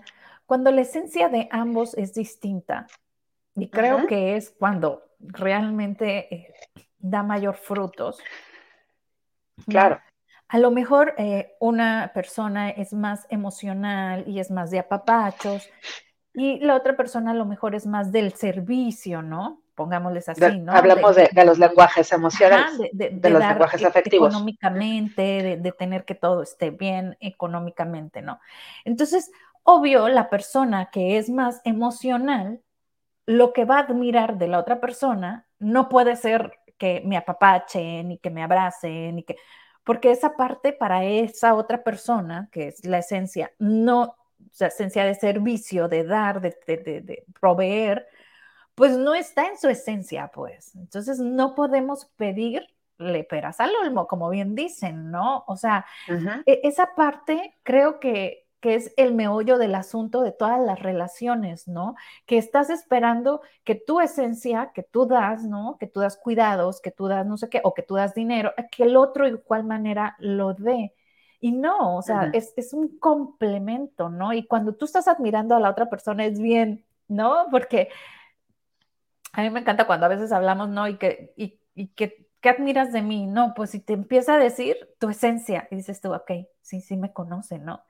[0.50, 2.88] cuando la esencia de ambos es distinta,
[3.54, 6.54] y creo que es cuando realmente eh,
[6.98, 8.18] da mayor frutos.
[9.68, 10.00] Claro.
[10.48, 15.70] A lo mejor eh, una persona es más emocional y es más de apapachos,
[16.34, 19.62] y la otra persona a lo mejor es más del servicio, ¿no?
[19.76, 20.72] Pongámosles así, ¿no?
[20.72, 24.30] Hablamos de, los lenguajes emocionales, de, los lenguajes afectivos.
[24.30, 28.40] Económicamente, de, tener que todo esté bien económicamente, ¿no?
[28.84, 29.30] Entonces,
[29.62, 32.62] Obvio, la persona que es más emocional,
[33.26, 38.08] lo que va a admirar de la otra persona no puede ser que me apapachen,
[38.08, 39.36] ni que me abracen, ni que...
[39.84, 44.16] Porque esa parte para esa otra persona, que es la esencia, no,
[44.50, 48.06] sea, esencia de servicio, de dar, de, de, proveer,
[48.74, 50.74] pues no está en su esencia, pues.
[50.74, 55.44] Entonces no podemos pedirle peras al olmo, como bien dicen, ¿no?
[55.46, 55.86] O sea,
[56.46, 61.68] e, esa parte creo que que es el meollo del asunto de todas las relaciones,
[61.68, 61.96] ¿no?
[62.26, 65.76] Que estás esperando que tu esencia, que tú das, ¿no?
[65.78, 68.52] Que tú das cuidados, que tú das no sé qué, o que tú das dinero,
[68.70, 70.94] que el otro de igual manera lo dé.
[71.40, 74.34] Y no, o sea, es, es, un complemento, ¿no?
[74.34, 77.46] Y cuando tú estás admirando a la otra persona es bien, ¿no?
[77.50, 77.88] Porque
[79.32, 80.86] a mí me encanta cuando a veces hablamos, ¿no?
[80.86, 83.26] Y que, y, y que ¿qué admiras de mí?
[83.26, 86.30] No, pues si te empieza a decir tu esencia y dices tú, ok,
[86.62, 87.82] sí, sí me conoce, ¿no?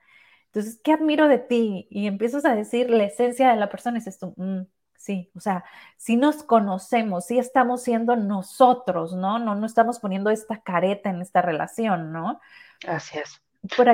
[0.53, 1.87] Entonces, ¿qué admiro de ti?
[1.89, 4.63] Y empiezas a decir la esencia de la persona y dices tú, mm,
[4.97, 5.63] sí, o sea,
[5.95, 9.39] si nos conocemos, si estamos siendo nosotros, ¿no?
[9.39, 12.41] No, no estamos poniendo esta careta en esta relación, ¿no?
[12.85, 13.41] Así es.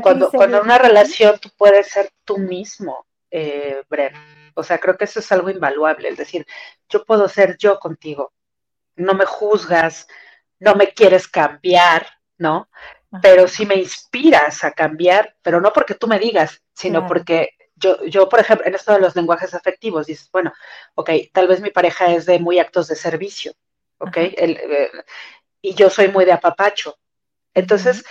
[0.02, 4.14] Cuando, cuando en una relación tú puedes ser tú mismo, eh, Bren.
[4.56, 6.48] O sea, creo que eso es algo invaluable, es decir,
[6.90, 8.34] yo puedo ser yo contigo,
[8.96, 10.08] no me juzgas,
[10.60, 12.08] no me quieres cambiar,
[12.40, 12.68] ¿no?
[13.22, 18.04] Pero sí me inspiras a cambiar, pero no porque tú me digas, sino porque yo,
[18.06, 20.52] yo, por ejemplo, en esto de los lenguajes afectivos, dices, bueno,
[20.96, 23.54] ok, tal vez mi pareja es de muy actos de servicio,
[24.00, 24.92] ok, eh,
[25.62, 26.98] y yo soy muy de apapacho.
[27.54, 28.04] Entonces,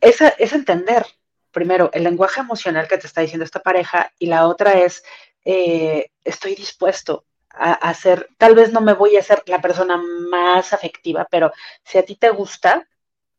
[0.00, 1.06] esa, es entender,
[1.50, 5.02] primero, el lenguaje emocional que te está diciendo esta pareja, y la otra es,
[5.44, 10.00] eh, estoy dispuesto a, hacer, tal vez no me voy a ser la persona
[10.30, 11.52] más afectiva, pero
[11.84, 12.88] si a ti te gusta,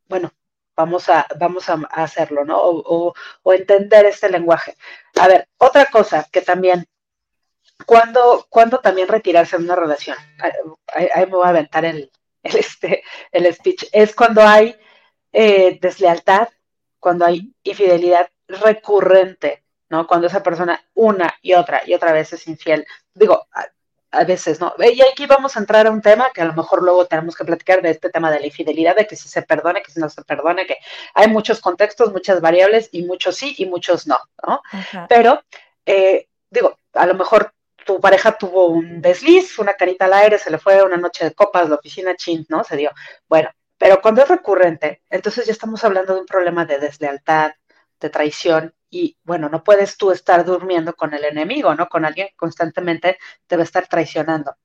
[0.08, 0.32] bueno,
[0.76, 2.60] vamos a, vamos a hacerlo, ¿no?
[2.60, 3.14] O,
[3.54, 4.76] entender este lenguaje.
[5.20, 6.86] A ver, otra cosa que también,
[7.86, 10.18] cuando, cuando también retirarse de una relación,
[10.88, 12.12] ahí, me voy a aventar el,
[12.44, 14.76] el, este, el speech, es cuando hay
[15.32, 16.50] eh, deslealtad,
[17.00, 20.08] cuando hay infidelidad recurrente, ¿no?
[20.08, 22.86] Cuando esa persona una y otra y otra vez es infiel.
[23.14, 23.48] Digo,
[24.14, 24.74] a veces, ¿no?
[24.80, 27.44] Y aquí vamos a entrar a un tema que a lo mejor luego tenemos que
[27.44, 30.08] platicar de este tema de la infidelidad, de que si se perdone, que si no
[30.08, 30.78] se perdone, que
[31.16, 34.62] hay muchos contextos, muchas variables y muchos sí y muchos no, ¿no?
[35.10, 35.44] Pero,
[35.86, 37.54] eh, digo, a lo mejor
[37.86, 41.34] tu pareja tuvo un desliz, una carita al aire, se le fue una noche de
[41.34, 42.64] copas, la oficina chin, ¿no?
[42.64, 42.92] Se dio.
[43.28, 43.50] Bueno,
[43.80, 47.54] pero cuando es recurrente, entonces ya estamos hablando de un problema de deslealtad,
[48.00, 51.88] de traición, y bueno, no puedes tú estar durmiendo con el enemigo, ¿no?
[51.90, 53.18] Con alguien que constantemente
[53.48, 54.56] te va a estar traicionando.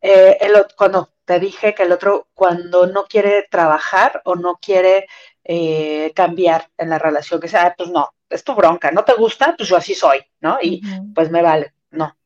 [0.00, 0.38] Eh,
[0.76, 5.06] cuando te dije que el otro, cuando no quiere trabajar o no quiere
[5.44, 9.54] eh, cambiar en la relación, que sea, pues no, es tu bronca, no te gusta,
[9.56, 10.58] pues yo así soy, ¿no?
[10.62, 10.80] Y
[11.14, 12.16] pues me vale, no.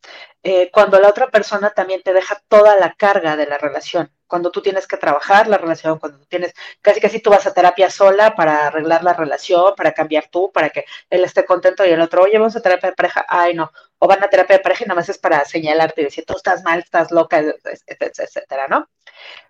[0.43, 4.51] Eh, cuando la otra persona también te deja toda la carga de la relación, cuando
[4.51, 7.91] tú tienes que trabajar la relación, cuando tú tienes, casi casi tú vas a terapia
[7.91, 12.01] sola para arreglar la relación, para cambiar tú, para que él esté contento y el
[12.01, 14.85] otro, oye, vamos a terapia de pareja, ay no, o van a terapia de pareja
[14.85, 18.89] y nada más es para señalarte y decir, tú estás mal, estás loca, etcétera, ¿no?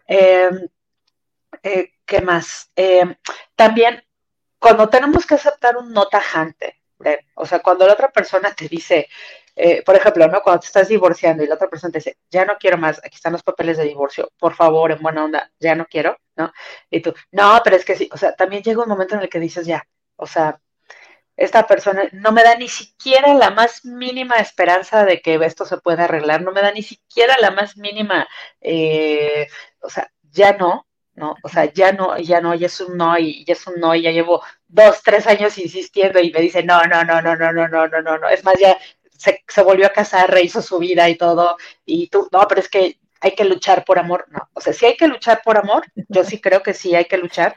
[0.06, 0.68] Em,
[1.62, 2.70] eh, ¿Qué más?
[2.74, 3.14] Em,
[3.54, 4.02] también,
[4.58, 6.80] cuando tenemos que aceptar un no tajante,
[7.34, 9.08] o sea, cuando la otra persona te dice,
[9.62, 10.42] eh, por ejemplo, ¿no?
[10.42, 13.16] Cuando te estás divorciando y la otra persona te dice, ya no quiero más, aquí
[13.16, 16.52] están los papeles de divorcio, por favor, en buena onda, ya no quiero, ¿no?
[16.90, 19.28] Y tú, no, pero es que sí, o sea, también llega un momento en el
[19.28, 19.86] que dices, ya,
[20.16, 20.60] o sea,
[21.36, 25.78] esta persona no me da ni siquiera la más mínima esperanza de que esto se
[25.78, 28.28] pueda arreglar, no me da ni siquiera la más mínima,
[28.60, 29.46] eh,
[29.80, 31.36] o sea, ya no, ¿no?
[31.42, 33.94] O sea, ya no, ya no, ya es un no, y ya es un no,
[33.94, 37.52] y ya llevo dos, tres años insistiendo y me dice, no, no, no, no, no,
[37.52, 38.78] no, no, no, no, no, es más, ya
[39.20, 42.98] se, volvió a casar, rehizo su vida y todo, y tú, no, pero es que
[43.20, 46.24] hay que luchar por amor, no, o sea, sí hay que luchar por amor, yo
[46.24, 47.56] sí creo que sí hay que luchar,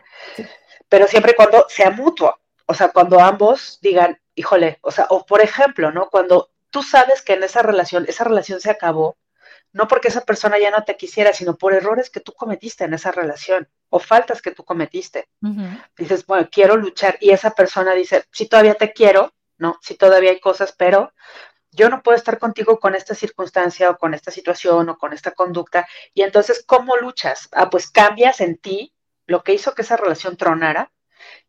[0.89, 5.26] pero siempre y cuando sea mutuo, o sea, cuando ambos digan, híjole, o sea, o
[5.26, 6.09] por ejemplo, ¿no?
[6.09, 9.18] Cuando tú sabes que en esa relación, esa relación se acabó,
[9.72, 12.93] no porque esa persona ya no te quisiera, sino por errores que tú cometiste en
[12.93, 15.28] esa relación o faltas que tú cometiste.
[15.97, 19.78] Dices, bueno, quiero luchar y esa persona dice, sí, todavía te quiero, ¿no?
[19.82, 21.14] Sí, todavía hay cosas, pero
[21.74, 25.32] yo no puedo estar contigo con esta circunstancia o con esta situación o con esta
[25.32, 25.88] conducta.
[26.13, 27.49] Y entonces, ¿cómo luchas?
[27.51, 28.93] Ah, pues cambias en ti
[29.26, 30.91] lo que hizo que esa relación tronara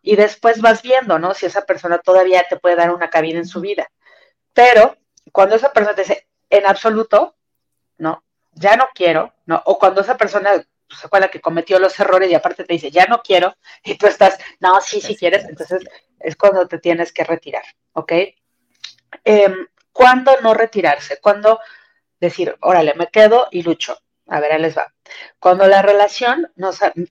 [0.02, 1.34] y después vas viendo, ¿no?
[1.34, 3.90] Si esa persona todavía te puede dar una cabida en su vida.
[4.52, 4.96] Pero
[5.32, 7.36] cuando esa persona te dice, en absoluto,
[7.98, 8.24] ¿no?
[8.52, 9.62] Ya no quiero, ¿no?
[9.66, 12.90] O cuando esa persona pues, fue la que cometió los errores y aparte te dice,
[12.90, 15.82] ya no quiero, y tú estás, no, sí, sí quieres, entonces
[16.20, 18.12] es cuando te tienes que retirar, ¿ok?
[19.24, 19.54] Eh,
[19.94, 21.20] ¿Cuándo no retirarse?
[21.20, 21.60] ¿Cuándo
[22.18, 23.96] decir, órale, me quedo y lucho?
[24.26, 24.92] A ver, ahí les va.
[25.38, 26.52] Cuando la relación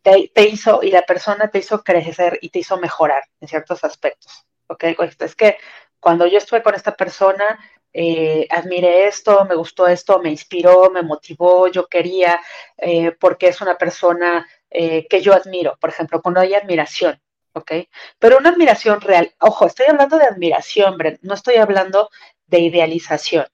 [0.01, 4.45] te, hizo y la persona te hizo crecer y te hizo mejorar en ciertos aspectos.
[4.67, 4.83] ¿Ok?
[5.19, 5.57] Es que
[6.01, 7.57] cuando yo estuve con esta persona,
[7.93, 12.41] eh, admiré esto, me gustó esto, me inspiró, me motivó, yo quería,
[12.75, 15.77] eh, porque es una persona eh, que yo admiro.
[15.79, 17.21] Por ejemplo, cuando hay admiración,
[17.53, 17.71] ¿ok?
[18.19, 22.09] Pero una admiración real, ojo, estoy hablando de admiración, Brent, no estoy hablando
[22.53, 23.47] de idealización,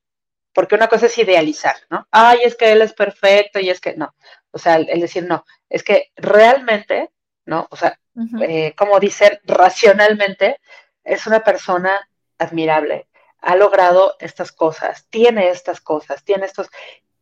[0.54, 2.06] porque una cosa es idealizar, ¿no?
[2.12, 4.14] Ay, es que él es perfecto y es que no,
[4.52, 7.12] o sea, el, decir no, es que realmente,
[7.46, 7.66] ¿no?
[7.72, 7.98] O sea,
[8.42, 10.60] eh, como dicen, racionalmente,
[11.06, 13.08] es una persona admirable,
[13.40, 16.68] ha logrado estas cosas, tiene estas cosas, tiene estos,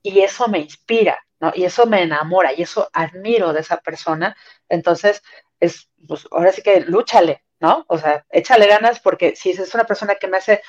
[0.01, 1.51] y eso me inspira, ¿no?
[1.53, 4.35] Y eso me enamora, y eso admiro de esa persona,
[4.67, 5.21] entonces,
[5.59, 7.85] es, pues ahora sí que lúchale, ¿no?
[7.87, 10.61] O sea, échale ganas porque si es una persona que me hace...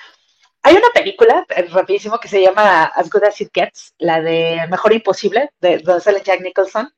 [0.62, 4.66] Hay una película, eh, rapidísimo, que se llama As Good As It Gets, la de
[4.68, 6.92] Mejor Imposible, de donde sale Jack Nicholson.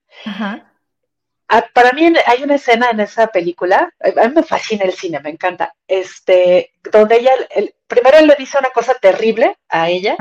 [1.52, 4.92] Ah, para mí hay una escena en esa película, eh, a mí me fascina el
[4.92, 9.90] cine, me encanta, este, donde ella, el, primero él le dice una cosa terrible a
[9.90, 10.16] ella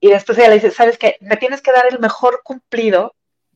[0.00, 3.14] y después ella le dice, sabes qué, me tienes que dar el mejor cumplido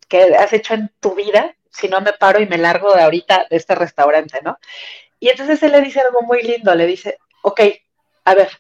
[0.09, 3.47] que has hecho en tu vida si no me paro y me largo de ahorita
[3.49, 4.59] de este restaurante, ¿no?
[5.19, 7.61] Y entonces él le dice algo muy lindo, le dice, ok,
[8.25, 8.51] a ver,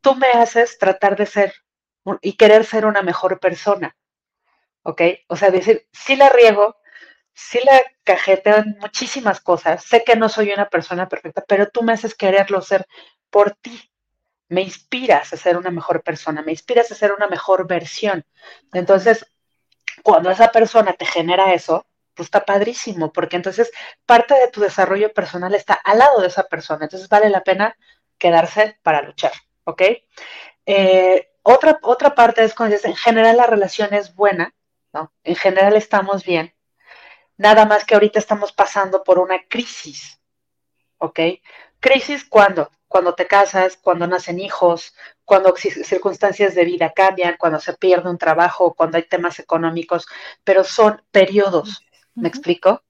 [0.00, 1.54] tú me haces tratar de ser
[2.20, 3.96] y querer ser una mejor persona,
[4.82, 5.02] ¿ok?
[5.28, 6.76] O sea, decir, sí la riego,
[7.34, 11.82] sí la cajeteo en muchísimas cosas, sé que no soy una persona perfecta, pero tú
[11.82, 12.86] me haces quererlo ser
[13.30, 13.90] por ti.
[14.48, 18.24] Me inspiras a ser una mejor persona, me inspiras a ser una mejor versión.
[18.72, 19.26] Entonces,
[20.02, 23.70] cuando esa persona te genera eso, pues está padrísimo, porque entonces
[24.06, 27.76] parte de tu desarrollo personal está al lado de esa persona, entonces vale la pena
[28.18, 29.32] quedarse para luchar,
[29.66, 29.82] ¿ok?
[30.64, 34.54] Eh, otra, otra parte es cuando dices, en general la relación es buena,
[34.92, 35.12] ¿no?
[35.22, 36.54] En general estamos bien,
[37.36, 40.20] nada más que ahorita estamos pasando por una crisis,
[40.98, 41.20] ¿ok?
[41.80, 44.94] Crisis cuando, cuando te casas, cuando nacen hijos,
[45.24, 50.06] cuando circunstancias de vida cambian, cuando se pierde un trabajo, cuando hay temas económicos,
[50.44, 51.86] pero son periodos,
[52.16, 52.82] ¿Me explico?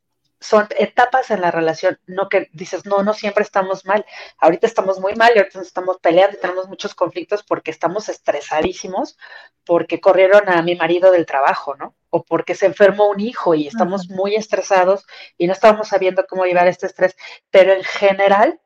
[0.46, 4.06] Son etapas en la relación, no que dices, no, no siempre estamos mal.
[4.38, 8.08] Ahorita estamos muy mal y ahorita nos estamos peleando y tenemos muchos conflictos porque estamos
[8.08, 9.18] estresadísimos,
[9.64, 11.96] porque corrieron a mi marido del trabajo, ¿no?
[12.10, 15.04] O porque se enfermó un hijo y estamos muy estresados
[15.36, 17.16] y no estamos sabiendo cómo llevar este estrés.
[17.50, 18.60] Pero en general,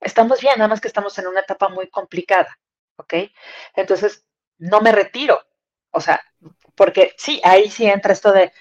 [0.00, 2.58] estamos bien, nada más que estamos en una etapa muy complicada,
[2.96, 3.14] ¿ok?
[3.76, 4.24] Entonces,
[4.58, 5.40] no me retiro.
[5.92, 6.20] O sea,
[6.74, 8.52] porque sí, ahí sí entra esto de,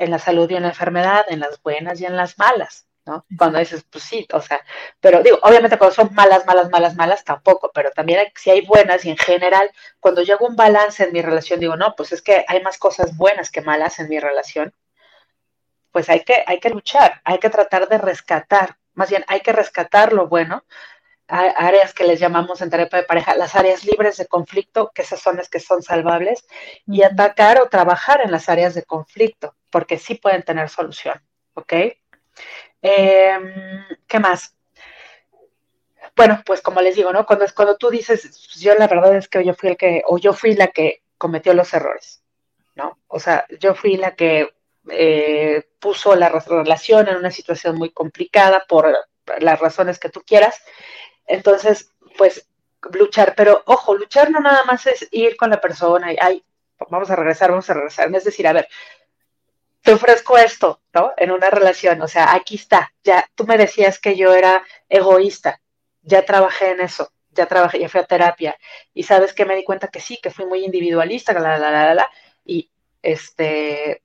[0.00, 3.26] en la salud y en la enfermedad, en las buenas y en las malas, ¿no?
[3.36, 4.60] Cuando dices, pues sí, o sea,
[5.00, 9.04] pero digo, obviamente cuando son malas, malas, malas, malas, tampoco, pero también si hay buenas
[9.04, 9.70] y en general,
[10.00, 12.78] cuando yo hago un balance en mi relación, digo, no, pues es que hay más
[12.78, 14.74] cosas buenas que malas en mi relación,
[15.92, 19.52] pues hay que, hay que luchar, hay que tratar de rescatar, más bien hay que
[19.52, 20.64] rescatar lo bueno,
[21.30, 25.20] áreas que les llamamos en terapia de pareja, las áreas libres de conflicto, que esas
[25.20, 26.46] son las que son salvables,
[26.86, 31.20] y atacar o trabajar en las áreas de conflicto, porque sí pueden tener solución,
[31.54, 31.72] ¿ok?
[32.82, 34.56] Em, ¿Qué más?
[36.16, 37.24] Bueno, pues como les digo, ¿no?
[37.26, 40.32] Cuando, cuando tú dices, yo la verdad es que yo fui el que, o yo
[40.32, 42.22] fui la que cometió los errores,
[42.74, 42.98] ¿no?
[43.08, 44.48] O sea, yo fui la que
[44.90, 48.94] eh, puso la relación en una situación muy complicada por
[49.38, 50.62] las razones que tú quieras.
[51.26, 52.48] Entonces, pues
[52.92, 56.44] luchar, pero ojo, luchar no nada más es ir con la persona y, ay,
[56.88, 58.14] vamos a regresar, vamos a regresar.
[58.14, 58.68] Es decir, a ver,
[59.90, 61.14] te ofrezco esto, ¿no?
[61.16, 65.60] En una relación, o sea, aquí está, ya tú me decías que yo era egoísta,
[66.02, 68.56] ya trabajé en eso, ya trabajé, ya fui a terapia,
[68.94, 71.70] y sabes que me di cuenta que sí, que fui muy individualista, la, la, la,
[71.72, 72.10] la, la,
[72.44, 72.70] y
[73.02, 74.04] este,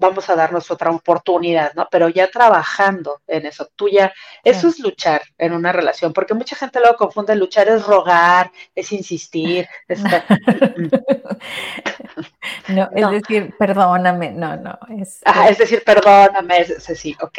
[0.00, 1.86] vamos a darnos otra oportunidad, ¿no?
[1.90, 6.56] Pero ya trabajando en eso, tú ya, eso es luchar en una relación, porque mucha
[6.56, 10.02] gente luego confunde luchar es rogar, es insistir, es...
[12.68, 15.20] no, es decir, perdóname, no, no, es...
[15.48, 17.38] es decir, perdóname, es, sí, ok.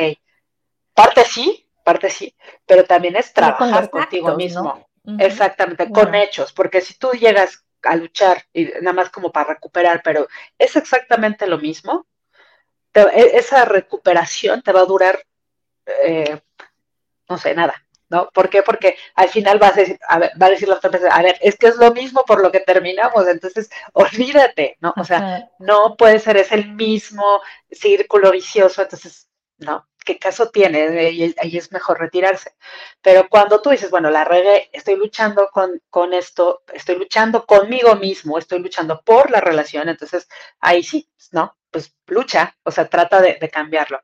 [0.94, 2.36] Parte sí, parte sí,
[2.66, 4.88] pero también es trabajar contigo mismo.
[5.18, 10.02] Exactamente, con hechos, porque si tú llegas a luchar y nada más como para recuperar,
[10.04, 10.28] pero
[10.60, 12.06] es exactamente lo mismo,
[12.94, 15.20] e, esa recuperación te va a durar,
[16.04, 16.40] eh,
[17.30, 17.76] no sé, nada,
[18.10, 18.30] ¿no?
[18.34, 18.62] ¿Por qué?
[18.62, 21.24] Porque al final vas a decir, a ver, va a decir la otra persona, a
[21.24, 24.94] ver, es que es lo mismo por lo que terminamos, entonces olvídate, ¿no?
[24.98, 31.34] O sea, no puede ser, es el mismo círculo vicioso, entonces, no, ¿qué caso tiene?
[31.38, 32.56] Ahí es mejor retirarse.
[33.02, 37.96] Pero cuando tú dices, bueno, la regué, estoy luchando con, con esto, estoy luchando conmigo
[37.96, 40.28] mismo, estoy luchando por la relación, entonces
[40.60, 41.56] ahí sí, ¿no?
[41.72, 44.02] Pues lucha, o sea, trata de, cambiarlo.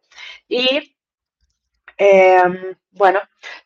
[0.47, 0.95] Y
[1.97, 3.22] em, bueno,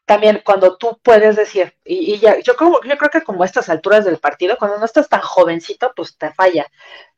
[0.05, 4.03] también cuando tú puedes decir, y, ya, yo, creo, yo creo que como estas alturas
[4.05, 6.67] del partido, cuando no estás tan jovencito, pues te falla.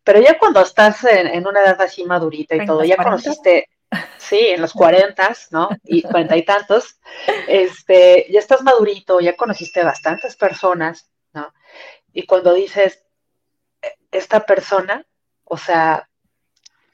[0.04, 3.70] Pero ya cuando estás en, una edad así madurita y todo, ya conociste,
[4.18, 5.70] sí, en los cuarentas, ¿no?
[5.84, 7.00] Y cuarenta y tantos,
[7.48, 11.54] este, ya estás madurito, ya conociste bastantes personas, ¿no?
[12.12, 13.04] Y cuando dices,
[13.82, 15.06] e, esta persona,
[15.46, 16.10] o sea,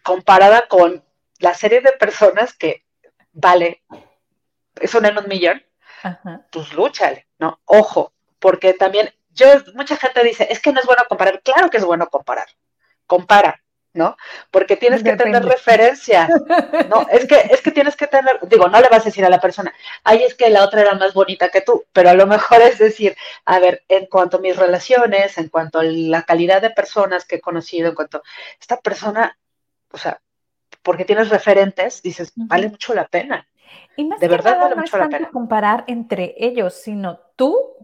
[0.09, 1.03] comparada con
[1.37, 2.83] la serie de personas que
[3.31, 3.83] vale,
[4.81, 5.63] es una en un millón,
[6.51, 7.59] pues lúchale, ¿no?
[7.65, 9.45] Ojo, porque también, yo,
[9.75, 12.47] mucha gente dice, es que no es bueno comparar, claro que es bueno comparar,
[13.05, 13.61] compara,
[13.93, 14.17] ¿no?
[14.49, 16.27] Porque tienes que tener referencia,
[16.89, 17.05] ¿no?
[17.11, 19.39] Es que, es que tienes que tener, digo, no le vas a decir a la
[19.39, 19.71] persona,
[20.03, 22.79] ay, es que la otra era más bonita que tú, pero a lo mejor es
[22.79, 27.25] decir, a ver, en cuanto a mis relaciones, en cuanto a la calidad de personas
[27.25, 28.23] que he conocido, en cuanto a
[28.59, 29.37] esta persona,
[29.91, 30.21] o sea,
[30.83, 33.47] porque tienes referentes, dices, vale mucho la pena.
[33.95, 35.29] Y más de verdad vale mucho la pena.
[35.29, 37.79] comparar entre ellos, sino tú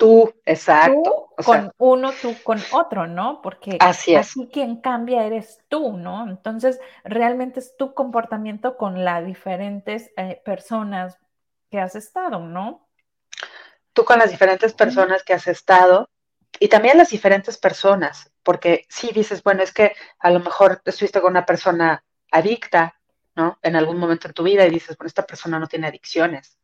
[0.00, 1.28] tú, exacto.
[1.36, 3.42] Tú con uno, tú con otro, ¿no?
[3.42, 4.20] Porque así, es.
[4.30, 6.26] así quien cambia eres tú, ¿no?
[6.26, 11.18] Entonces, realmente es tu comportamiento con las diferentes eh, personas
[11.70, 12.88] que has estado, ¿no?
[13.92, 16.08] Tú con las diferentes personas que has estado
[16.58, 21.20] y también las diferentes personas, porque sí dices, bueno, es que a lo mejor estuviste
[21.20, 23.00] con una persona adicta,
[23.36, 23.58] ¿no?
[23.62, 26.59] En algún momento en tu vida y dices, bueno, esta persona no tiene adicciones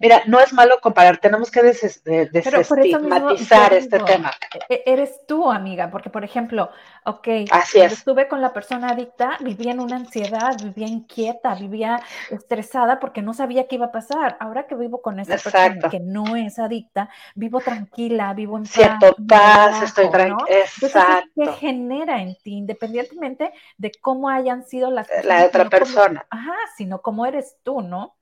[0.00, 4.32] Mira, no es malo comparar, tenemos que desestigmatizar este tema.
[4.68, 6.70] E, e, eres tú, amiga, porque por ejemplo,
[7.04, 12.00] ok, Así estuve con la persona adicta, vivía en una ansiedad, vivía inquieta, vivía
[12.30, 14.36] estresada porque no sabía qué iba a pasar.
[14.40, 19.14] Ahora que vivo con esa persona que no es adicta, vivo tranquila, vivo en Cierto,
[19.28, 20.44] paz, estoy tranquila.
[20.48, 21.30] Exacto.
[21.36, 26.26] ¿qué genera en ti, independientemente de cómo hayan sido las La otra persona.
[26.30, 28.16] ajá, sino cómo eres tú, ¿no?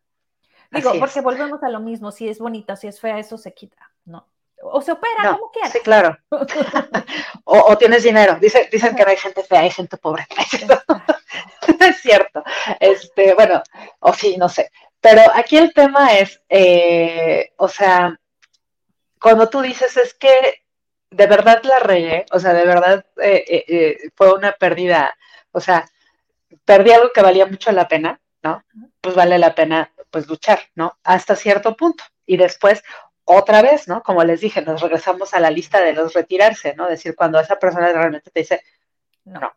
[0.70, 3.90] Digo, porque volvemos a lo mismo, si es bonita, si es fea, eso se quita,
[4.04, 4.26] ¿no?
[4.62, 5.72] O se opera, como quieras.
[5.72, 6.16] Sí, claro.
[7.44, 8.36] o, tienes dinero.
[8.40, 10.26] Dice, dicen que no hay gente fea, hay gente pobre.
[11.80, 12.44] es cierto.
[12.78, 13.62] Este, bueno,
[14.00, 14.70] o sí, no sé.
[15.00, 18.18] Pero aquí el tema es, eh, o sea,
[19.20, 20.62] cuando tú dices es que
[21.10, 25.16] de verdad la regué, o sea, de verdad eh, eh, fue una pérdida,
[25.52, 25.88] o sea,
[26.64, 28.62] perdí algo que valía mucho la pena, ¿no?
[29.00, 30.98] Pues vale la pena pues luchar, ¿no?
[31.04, 32.04] Hasta cierto punto.
[32.26, 32.82] Y después,
[33.24, 34.02] otra vez, ¿no?
[34.02, 36.88] Como les dije, nos regresamos a la lista de los retirarse, ¿no?
[36.88, 38.62] Decir, cuando esa persona realmente te dice,
[39.24, 39.52] no,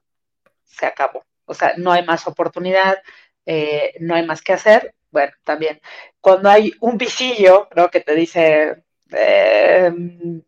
[0.63, 1.25] se acabó.
[1.45, 3.01] O sea, no hay más oportunidad,
[3.45, 4.93] eh, no hay más que hacer.
[5.11, 5.81] Bueno, también,
[6.21, 7.89] cuando hay un visillo, ¿no?
[7.89, 10.41] Que te dice, em,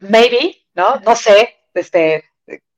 [0.00, 1.00] maybe, ¿no?
[1.00, 2.24] No sé, este,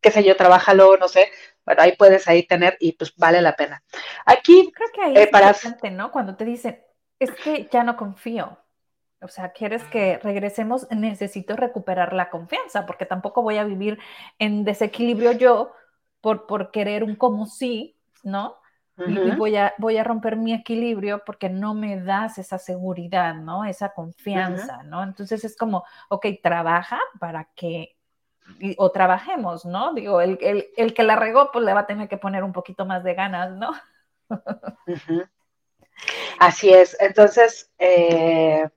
[0.01, 1.31] qué sé yo, trabájalo, no sé,
[1.69, 3.83] bueno, ahí puedes ahí tener y pues vale la pena.
[4.25, 5.49] Aquí, creo que ahí eh, es para...
[5.49, 6.11] importante, ¿no?
[6.11, 6.81] Cuando te dicen,
[7.19, 8.57] es que ya no confío.
[9.21, 13.99] O sea, quieres que regresemos, necesito recuperar la confianza, porque tampoco voy a vivir
[14.39, 15.73] en desequilibrio yo
[16.23, 18.57] por, por querer un como sí, ¿no?
[19.07, 23.67] Y voy a, voy a romper mi equilibrio porque no me das esa seguridad, ¿no?
[23.67, 25.03] Esa confianza, ¿no?
[25.03, 27.98] Entonces es como, ok, trabaja para que
[28.77, 29.93] o trabajemos, ¿no?
[29.95, 33.05] Digo, el, que la regó, pues le va a tener que poner un poquito más
[33.05, 33.73] de ganas, ¿no?
[36.39, 36.97] Así es.
[37.01, 38.69] Entonces, eh,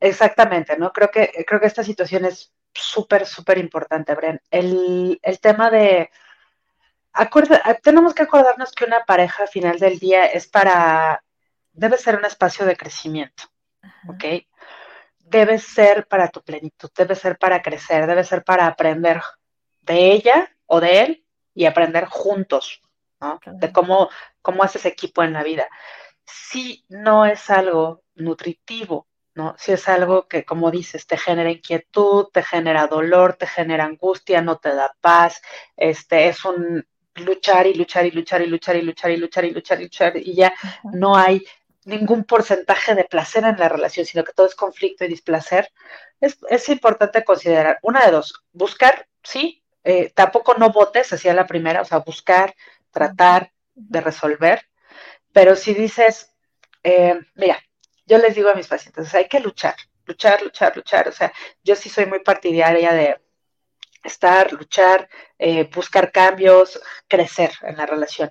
[0.00, 0.92] exactamente, ¿no?
[0.92, 4.40] Creo que, creo que esta situación es súper, súper importante, Bren.
[4.50, 6.10] El, tema de...
[7.82, 11.22] tenemos que acordarnos que una pareja al final del día es para...
[11.72, 13.44] Debe ser un espacio de crecimiento,
[14.08, 14.24] ¿ok?
[15.30, 19.20] Debe ser para tu plenitud, debe ser para crecer, debe ser para aprender
[19.82, 21.24] de ella o de él
[21.54, 22.82] y aprender juntos,
[23.20, 23.40] ¿no?
[23.44, 24.08] De cómo,
[24.42, 25.66] cómo haces equipo en la vida.
[26.24, 29.54] Si no es algo nutritivo, ¿no?
[29.58, 34.42] Si es algo que, como dices, te genera inquietud, te genera dolor, te genera angustia,
[34.42, 35.40] no te da paz,
[35.76, 39.50] este, es un luchar y luchar y luchar y luchar y luchar y luchar y
[39.50, 40.54] luchar y luchar y ya
[40.92, 41.44] no hay
[41.88, 45.72] ningún porcentaje de placer en la relación, sino que todo es conflicto y displacer,
[46.20, 51.80] es, importante considerar, una de dos, buscar, sí, eh, tampoco no votes hacia la primera,
[51.80, 52.54] o sea, buscar,
[52.90, 54.68] tratar de resolver,
[55.32, 56.34] pero si dices,
[56.82, 57.58] eh, mira,
[58.06, 61.32] yo les digo a mis pacientes, hay que luchar, luchar, luchar, luchar, o sea,
[61.62, 63.16] yo sí soy muy partidaria de
[64.04, 65.08] estar, luchar,
[65.38, 68.30] eh, buscar cambios, crecer en la relación.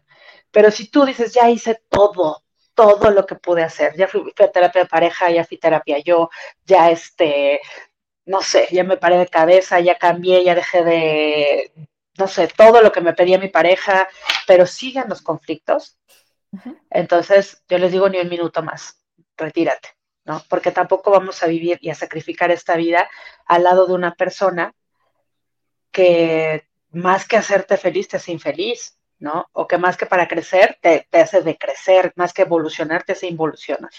[0.51, 2.43] Pero si tú dices, ya hice todo,
[2.77, 3.95] todo lo que pude hacer.
[3.97, 6.29] Ya fui, a terapia de pareja, ya fui terapia yo,
[6.63, 7.59] ya este,
[8.25, 11.71] no sé, ya me paré de cabeza, ya cambié, ya dejé de,
[12.19, 14.07] no sé, todo lo que me pedía mi pareja,
[14.45, 15.97] pero siguen los conflictos.
[16.91, 19.01] Entonces, yo les digo ni un minuto más,
[19.35, 19.89] retírate,
[20.25, 20.43] ¿no?
[20.47, 23.09] Porque tampoco vamos a vivir y a sacrificar esta vida
[23.47, 24.75] al lado de una persona
[25.91, 29.49] que más que hacerte feliz te hace infeliz, ¿no?
[29.53, 33.91] O que más que para crecer, te, hace decrecer, más que evolucionar, te hace involucionar.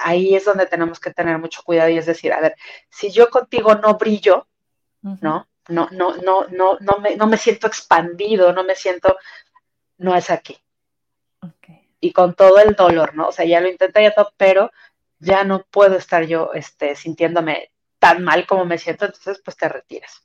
[0.00, 2.54] Ahí es donde tenemos que tener mucho cuidado y es decir, a ver,
[2.90, 4.46] si yo contigo no brillo,
[5.02, 5.48] ¿no?
[5.68, 9.16] No, no, no, no, no me, no me siento expandido, no me siento,
[9.98, 10.58] no es aquí.
[12.00, 13.28] Y con todo el dolor, ¿no?
[13.28, 14.70] O sea, ya lo intenté ya todo, pero
[15.18, 19.68] ya no puedo estar yo este, sintiéndome tan mal como me siento, entonces pues te
[19.68, 20.22] retiras.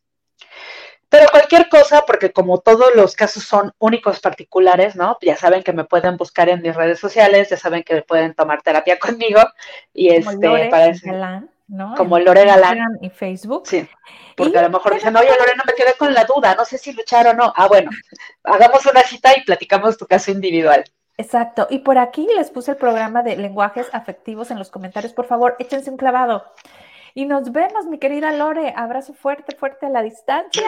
[1.14, 5.16] Pero cualquier cosa, porque como todos los casos son únicos particulares, ¿no?
[5.22, 8.64] Ya saben que me pueden buscar en mis redes sociales, ya saben que me tomar
[8.64, 9.40] terapia conmigo
[9.94, 11.94] y este Lore Galán, ¿no?
[11.94, 13.68] como Lore Galán y Facebook.
[13.68, 13.88] Sí.
[14.36, 16.80] Porque a lo mejor dicen, oye Lore, no me quedé con la duda, no sé
[16.80, 17.54] si luchar o no.
[17.56, 17.92] Ah, bueno,
[18.44, 20.84] hagamos una cita y platicamos tu caso individual.
[21.18, 21.68] Exacto.
[21.70, 25.14] Y por aquí les puse el programa de lenguajes afectivos en los comentarios.
[25.14, 26.44] Por favor, échense un clavado.
[27.16, 28.74] Y nos vemos, mi querida Lore.
[28.76, 30.62] Abrazo fuerte, fuerte a la distancia.